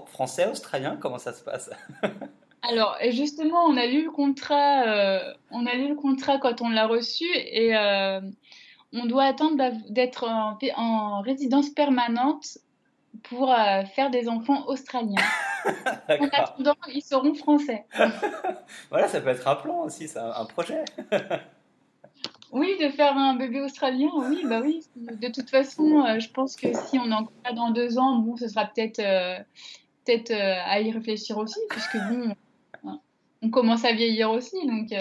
[0.07, 1.71] français, australiens Comment ça se passe?
[2.63, 6.69] Alors justement, on a lu le contrat, euh, on a lu le contrat quand on
[6.69, 8.21] l'a reçu et euh,
[8.93, 9.57] on doit attendre
[9.89, 12.59] d'être en, résidence permanente
[13.23, 13.55] pour
[13.95, 15.23] faire des enfants australiens.
[16.09, 17.87] en attendant, ils seront français.
[18.91, 20.85] voilà, ça peut être un plan aussi, c'est un projet.
[22.53, 24.81] Oui, de faire un bébé australien, oui, bah oui.
[24.97, 28.37] De toute façon, euh, je pense que si on en pas dans deux ans, bon,
[28.37, 29.39] ce sera peut-être euh,
[30.05, 32.35] peut-être euh, à y réfléchir aussi, puisque bon,
[33.43, 34.95] on commence à vieillir aussi, donc.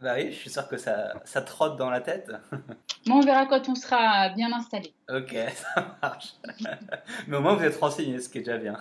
[0.00, 2.30] Bah oui, je suis sûr que ça, ça trotte dans la tête.
[3.04, 4.92] Bon, on verra quand on sera bien installé.
[5.08, 6.34] Ok, ça marche.
[7.26, 8.76] Mais au moins vous êtes renseigné, ce qui est déjà bien.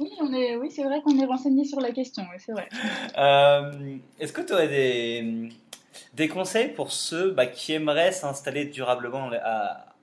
[0.00, 2.68] oui, on est, oui, c'est vrai qu'on est renseigné sur la question, c'est vrai.
[4.18, 5.50] Est-ce que tu aurais des
[6.14, 9.30] des conseils pour ceux bah, qui aimeraient s'installer durablement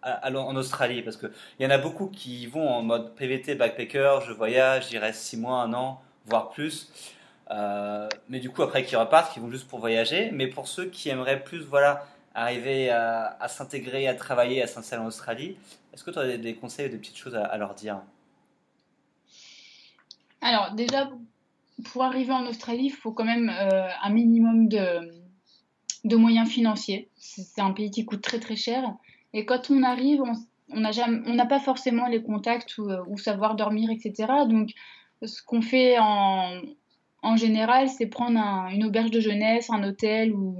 [0.04, 1.02] en Australie?
[1.02, 4.98] Parce qu'il y en a beaucoup qui vont en mode PVT, backpacker, je voyage, j'y
[4.98, 6.91] reste 6 mois, un an, voire plus.
[7.52, 10.32] Euh, mais du coup, après, qui repartent, qui vont juste pour voyager.
[10.32, 15.08] Mais pour ceux qui aimeraient plus, voilà, arriver à, s'intégrer, à travailler, à s'installer en
[15.08, 15.58] Australie,
[15.93, 18.02] est-ce que tu as des, conseils ou des petites choses à, leur dire?
[20.41, 21.10] Alors, déjà,
[21.91, 25.12] pour arriver en Australie, il faut quand même euh, un minimum de,
[26.06, 27.10] de moyens financiers.
[27.18, 28.93] C'est un pays qui coûte très très cher.
[29.34, 30.24] Et quand on arrive,
[30.70, 34.32] on n'a pas forcément les contacts ou, euh, savoir dormir, etc.
[34.47, 34.70] Donc,
[35.24, 36.62] ce qu'on fait en,
[37.36, 38.39] général, c'est prendre
[38.72, 40.58] une auberge de jeunesse, un hôtel ou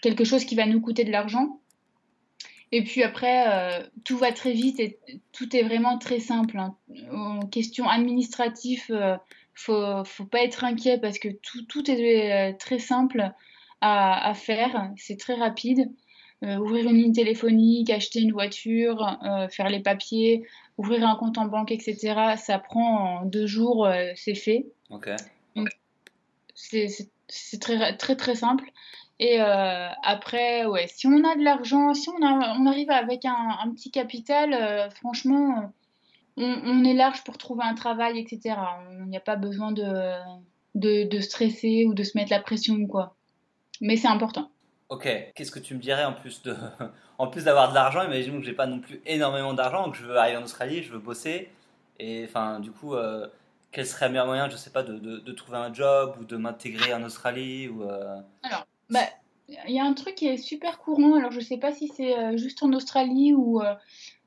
[0.00, 1.58] quelque chose qui va nous coûter de l'argent.
[2.70, 4.98] Et puis après, euh, tout va très vite et
[5.32, 6.58] tout est vraiment très simple.
[6.58, 6.76] Hein.
[7.12, 9.16] En question administrative, euh,
[9.54, 13.32] faut, faut pas être inquiet parce que tout, tout est très simple
[13.84, 14.90] à, faire.
[14.96, 15.90] C'est très rapide.
[16.42, 21.38] Euh, ouvrir une ligne téléphonique, acheter une voiture, euh, faire les papiers, ouvrir un compte
[21.38, 22.34] en banque, etc.
[22.36, 24.66] Ça prend en deux jours, euh, c'est fait.
[26.54, 28.64] c'est très, très très simple.
[29.20, 33.92] Et après, ouais, si on a de l'argent, si on, on, arrive avec un, petit
[33.92, 35.72] capital, franchement,
[36.36, 38.56] on, est large pour trouver un travail, etc.
[39.00, 39.84] Il n'y a pas besoin de,
[40.74, 43.16] de, de, stresser ou de se mettre la pression ou quoi
[43.84, 44.50] mais c'est important.
[44.88, 46.56] Ok, qu'est-ce que tu me dirais en plus de,
[47.18, 48.02] en plus d'avoir de l'argent?
[48.02, 50.90] Imaginons que j'ai pas non plus énormément d'argent, que je veux arriver en Australie, je
[50.90, 51.50] veux bosser,
[51.98, 53.28] et enfin du coup, euh,
[53.72, 56.36] quel serait le meilleur moyen, je sais pas, de, de, trouver un job ou de
[56.36, 58.20] m'intégrer en Australie ou euh?
[58.42, 59.00] Alors, bah,
[59.48, 61.16] il y a un truc qui est super courant.
[61.16, 63.60] Alors je sais pas si c'est euh, juste en Australie ou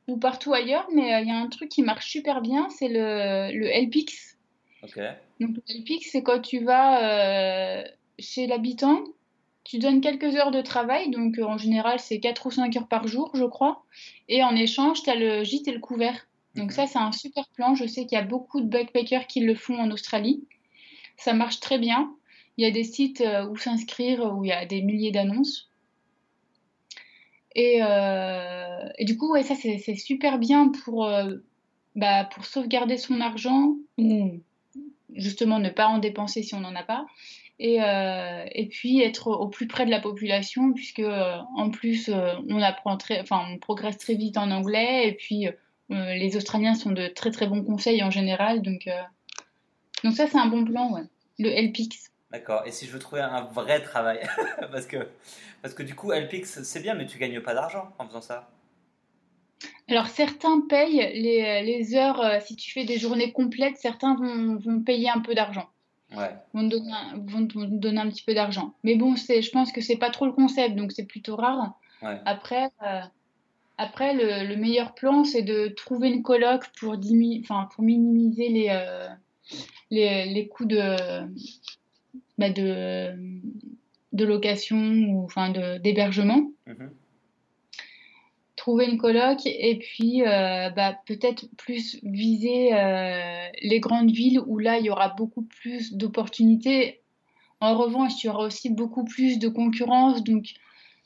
[0.08, 3.58] ou partout ailleurs, mais il y a un truc qui marche super bien, c'est le,
[3.58, 4.38] le LPX.
[4.84, 4.99] Ok.
[5.39, 7.84] Donc le LPX, c'est quand tu vas
[8.20, 9.03] chez l'habitant
[9.68, 12.88] tu donnes quelques heures de travail, donc euh, en général c'est 4 ou 5 heures
[12.88, 13.84] par jour, je crois,
[14.30, 16.26] et en échange, tu as le gîte et le couvert.
[16.55, 17.76] Donc ça, c'est un super plan.
[17.76, 20.43] Je sais qu'il y a beaucoup de backpackers qui le font en Australie.
[21.18, 22.15] Ça marche très bien.
[22.57, 25.70] Il y a des sites euh, où s'inscrire, où il y a des milliers d'annonces.
[27.53, 31.11] Et, euh, du coup, ouais, ça, c'est super bien pour,
[31.95, 34.39] bah, pour sauvegarder son argent ou
[35.13, 37.05] justement ne pas en dépenser si on n'en a pas
[37.60, 42.10] et, euh, et puis être au plus près de la population puisque euh, en plus
[42.10, 45.47] euh, on apprend très enfin on progresse très vite en anglais et puis
[45.89, 48.89] les Australiens sont de très très bons conseils en général donc
[50.03, 51.03] donc ça c'est un bon plan ouais.
[51.39, 52.64] le LPX D'accord.
[52.66, 54.20] Et si je veux trouver un vrai travail
[54.72, 55.08] parce que
[55.62, 58.49] parce que du coup LPX c'est bien mais tu gagnes pas d'argent en faisant ça.
[59.88, 64.82] Alors certains payent les, les heures, si tu fais des journées complètes, certains vont, vont
[64.82, 65.70] payer un peu d'argent
[66.16, 66.32] ouais.
[66.53, 68.74] vont, te donner un, vont donner un petit peu d'argent.
[68.84, 71.78] Mais bon, je pense que c'est pas trop le concept, donc c'est plutôt rare.
[72.26, 73.01] Après, euh,
[73.78, 79.08] après le, meilleur plan, c'est de trouver une coloc pour, pour minimiser les, euh,
[79.89, 80.95] les, les, coûts de,
[82.38, 83.16] bah de,
[84.14, 85.49] de location ou enfin
[85.80, 86.51] d'hébergement.
[86.68, 86.91] Mhm
[88.68, 94.59] trouver une coloc et puis euh, bah, peut-être plus viser euh, les grandes villes où
[94.59, 96.99] là il y aura beaucoup plus d'opportunités.
[97.61, 100.22] En revanche, il y aura aussi beaucoup plus de concurrence.
[100.22, 100.47] Donc,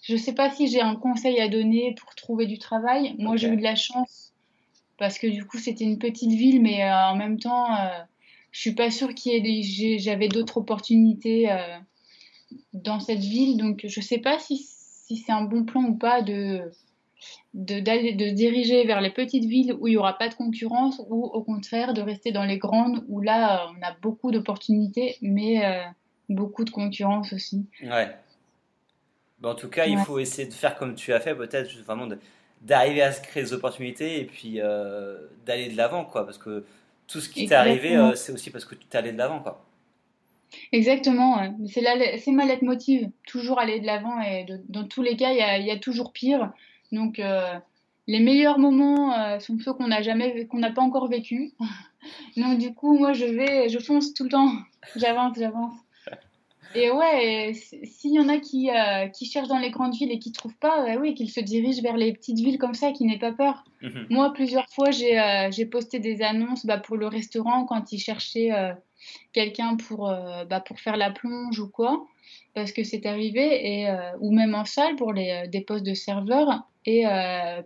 [0.01, 3.13] je ne sais pas si j'ai un conseil à donner pour trouver du travail.
[3.19, 4.33] Moi, j'ai eu de la chance
[4.97, 7.77] parce que du coup, c'était une petite ville, mais euh, en même temps,
[8.51, 11.47] je suis pas sûre qu'il y ait j'avais d'autres opportunités
[12.73, 13.57] dans cette ville.
[13.57, 16.71] Donc, je ne sais pas si, si c'est un bon plan ou pas de
[17.53, 21.25] de, de diriger vers les petites villes où il n'y aura pas de concurrence ou
[21.25, 25.83] au contraire de rester dans les grandes où là on a beaucoup d'opportunités mais euh,
[26.29, 27.65] beaucoup de concurrence aussi.
[27.83, 28.09] Ouais.
[29.43, 32.07] en tout cas, il faut essayer de faire comme tu as fait, peut-être vraiment
[32.61, 36.25] d'arriver à se créer des opportunités et puis euh, d'aller de l'avant, quoi.
[36.25, 36.65] Parce que
[37.07, 39.39] tout ce qui t'est arrivé, euh, c'est aussi parce que tu es allé de l'avant,
[39.39, 39.65] quoi.
[40.73, 45.65] Exactement, c'est ma lettre motive, toujours aller de l'avant et dans tous les cas, il
[45.65, 46.51] y a, toujours pire.
[46.91, 47.57] Donc, euh,
[48.07, 51.53] les meilleurs moments sont ceux qu'on n'a jamais, qu'on n'a pas encore vécu.
[52.37, 54.51] Donc du coup, moi, je vais, je fonce tout le temps.
[54.95, 55.73] J'avance, j'avance.
[56.73, 60.19] Et ouais, s'il y en a qui, euh, qui cherchent dans les grandes villes et
[60.19, 63.03] qui trouvent pas, bah oui, qu'ils se dirigent vers les petites villes comme ça, qui
[63.03, 63.65] n'aient pas peur.
[63.81, 64.07] Mhm.
[64.09, 68.51] Moi, plusieurs fois, j'ai euh, posté des annonces bah, pour le restaurant quand ils cherchaient
[68.53, 68.73] euh,
[69.33, 70.13] quelqu'un pour,
[70.49, 72.05] bah, pour faire la plonge ou quoi,
[72.53, 73.89] parce que c'est arrivé, et,
[74.19, 77.05] ou même en salle pour les, des postes de serveur, et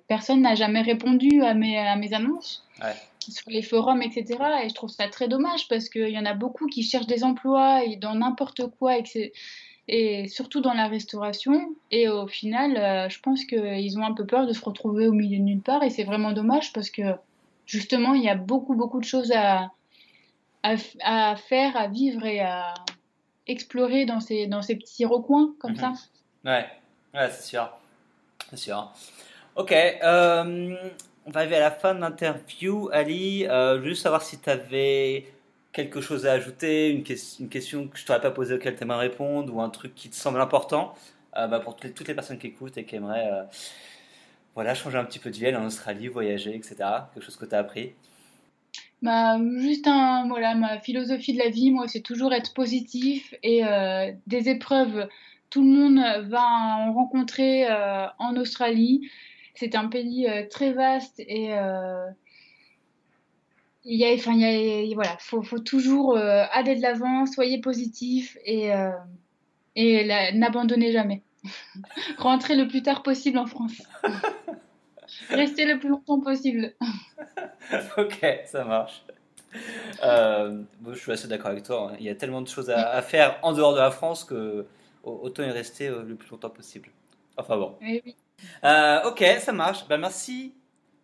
[0.08, 2.66] personne n'a jamais répondu à mes, à mes annonces.
[2.82, 2.94] Ouais
[3.32, 4.38] sur les forums, etc.
[4.64, 7.24] Et je trouve ça très dommage parce qu'il y en a beaucoup qui cherchent des
[7.24, 9.34] emplois et dans n'importe quoi et,
[9.88, 11.76] et, surtout dans la restauration.
[11.92, 15.14] Et au final, euh, je pense qu'ils ont un peu peur de se retrouver au
[15.14, 17.16] milieu de nulle part et c'est vraiment dommage parce que
[17.66, 19.72] justement, il y a beaucoup, beaucoup de choses à,
[21.02, 22.74] à, faire, à vivre et à
[23.48, 25.78] explorer dans ces, dans ces petits recoins comme mhm.
[25.78, 25.94] ça.
[26.44, 26.66] Ouais,
[27.14, 27.70] ouais c'est sûr.
[28.50, 28.92] C'est sûr.
[29.56, 29.72] Ok.
[29.72, 30.76] Euh,
[31.26, 32.90] on va arriver à la fin de l'interview.
[32.92, 35.26] Ali, euh, je juste savoir si tu avais
[35.72, 37.04] quelque chose à ajouter, une,
[37.40, 40.10] une question que je t'aurais pas posée auquel tu aimerais répondre, ou un truc qui
[40.10, 40.96] te semble important
[41.36, 43.44] euh, bah, pour toutes les, personnes qui écoutent et qui aimeraient euh,
[44.54, 46.76] voilà, changer un petit peu de vie, en Australie, voyager, etc.
[47.14, 47.94] Quelque chose que tu as appris
[49.02, 53.62] bah, juste ma philosophie de la vie, moi, c'est toujours être positif et
[54.28, 55.08] des épreuves,
[55.50, 57.68] tout le monde va en rencontrer
[58.20, 59.10] en Australie
[59.56, 62.06] c'est un pays euh, très vaste et euh,
[63.86, 67.62] il y a, enfin, y a, voilà, faut, faut toujours euh, aller de l'avant, soyez
[67.62, 68.72] positif et,
[69.76, 71.22] et n'abandonnez jamais.
[72.18, 73.84] Rentrez le plus tard possible en France.
[75.30, 76.74] Restez le plus longtemps possible.
[77.98, 79.04] ok, ça marche.
[80.02, 81.92] je suis assez d'accord avec toi.
[81.92, 81.98] Hein.
[82.00, 84.66] Il y a tellement de choses à, faire en dehors de la France que
[85.04, 86.90] autant y rester le plus longtemps possible.
[87.38, 87.76] Enfin bon.
[87.82, 88.16] Oui, oui.
[88.64, 89.88] Euh, ok, ça marche.
[89.88, 90.54] Ben, merci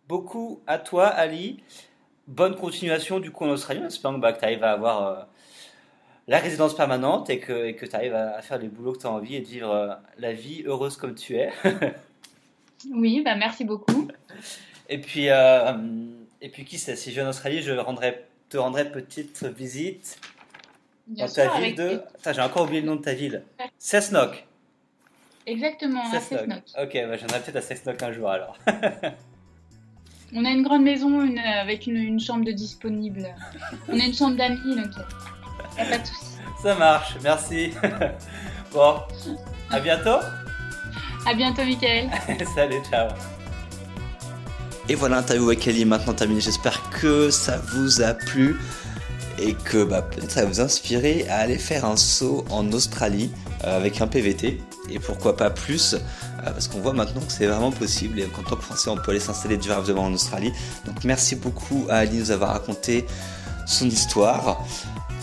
[0.08, 1.62] beaucoup à toi, Ali.
[2.26, 3.80] Bonne continuation du coup en Australie.
[3.82, 5.22] J'espère bah, que tu arrives à avoir euh,
[6.28, 9.36] la résidence permanente et que, tu arrives à, faire les boulots que tu as envie
[9.36, 11.50] et de vivre euh, la vie heureuse comme tu es.
[12.90, 14.08] oui, bah, merci beaucoup.
[14.88, 18.90] Et puis, et puis qui sait, si je viens en Australie, je rendrai, te rendrai
[18.90, 20.18] petite visite
[21.06, 22.02] dans ta ville de.
[22.30, 23.42] J'ai encore oublié le nom de ta ville.
[23.78, 24.46] Cessnock.
[25.46, 26.62] Exactement, à Cessnock.
[26.80, 28.58] Ok, bah, j'en ai peut-être à Cessnock un jour alors.
[30.34, 33.28] On a une grande maison une, avec une, chambre de disponible.
[33.88, 34.86] On a une chambre d'amis, donc
[35.74, 36.04] il a pas de.
[36.62, 37.72] Ça marche, merci.
[38.72, 38.94] bon,
[39.70, 40.20] à bientôt.
[41.26, 42.10] À bientôt, Michael.
[42.54, 43.08] Salut, ciao.
[44.88, 46.40] Et voilà, l'interview avec Ellie maintenant terminée.
[46.40, 48.56] J'espère que ça vous a plu
[49.38, 53.30] et que bah, peut-être ça va vous inspirer à aller faire un saut en Australie
[53.64, 54.60] euh, avec un PVT
[54.90, 55.98] et pourquoi pas plus, euh,
[56.44, 59.12] parce qu'on voit maintenant que c'est vraiment possible et qu'en tant que Français, on peut
[59.12, 60.52] aller s'installer durablement en Australie.
[60.84, 63.06] Donc merci beaucoup à Ali de nous avoir raconté
[63.66, 64.64] son histoire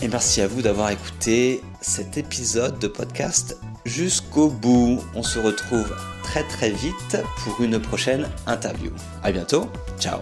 [0.02, 5.00] et merci à vous d'avoir écouté cet épisode de podcast jusqu'au bout.
[5.14, 8.90] On se retrouve très très vite pour une prochaine interview.
[9.22, 10.20] À bientôt, ciao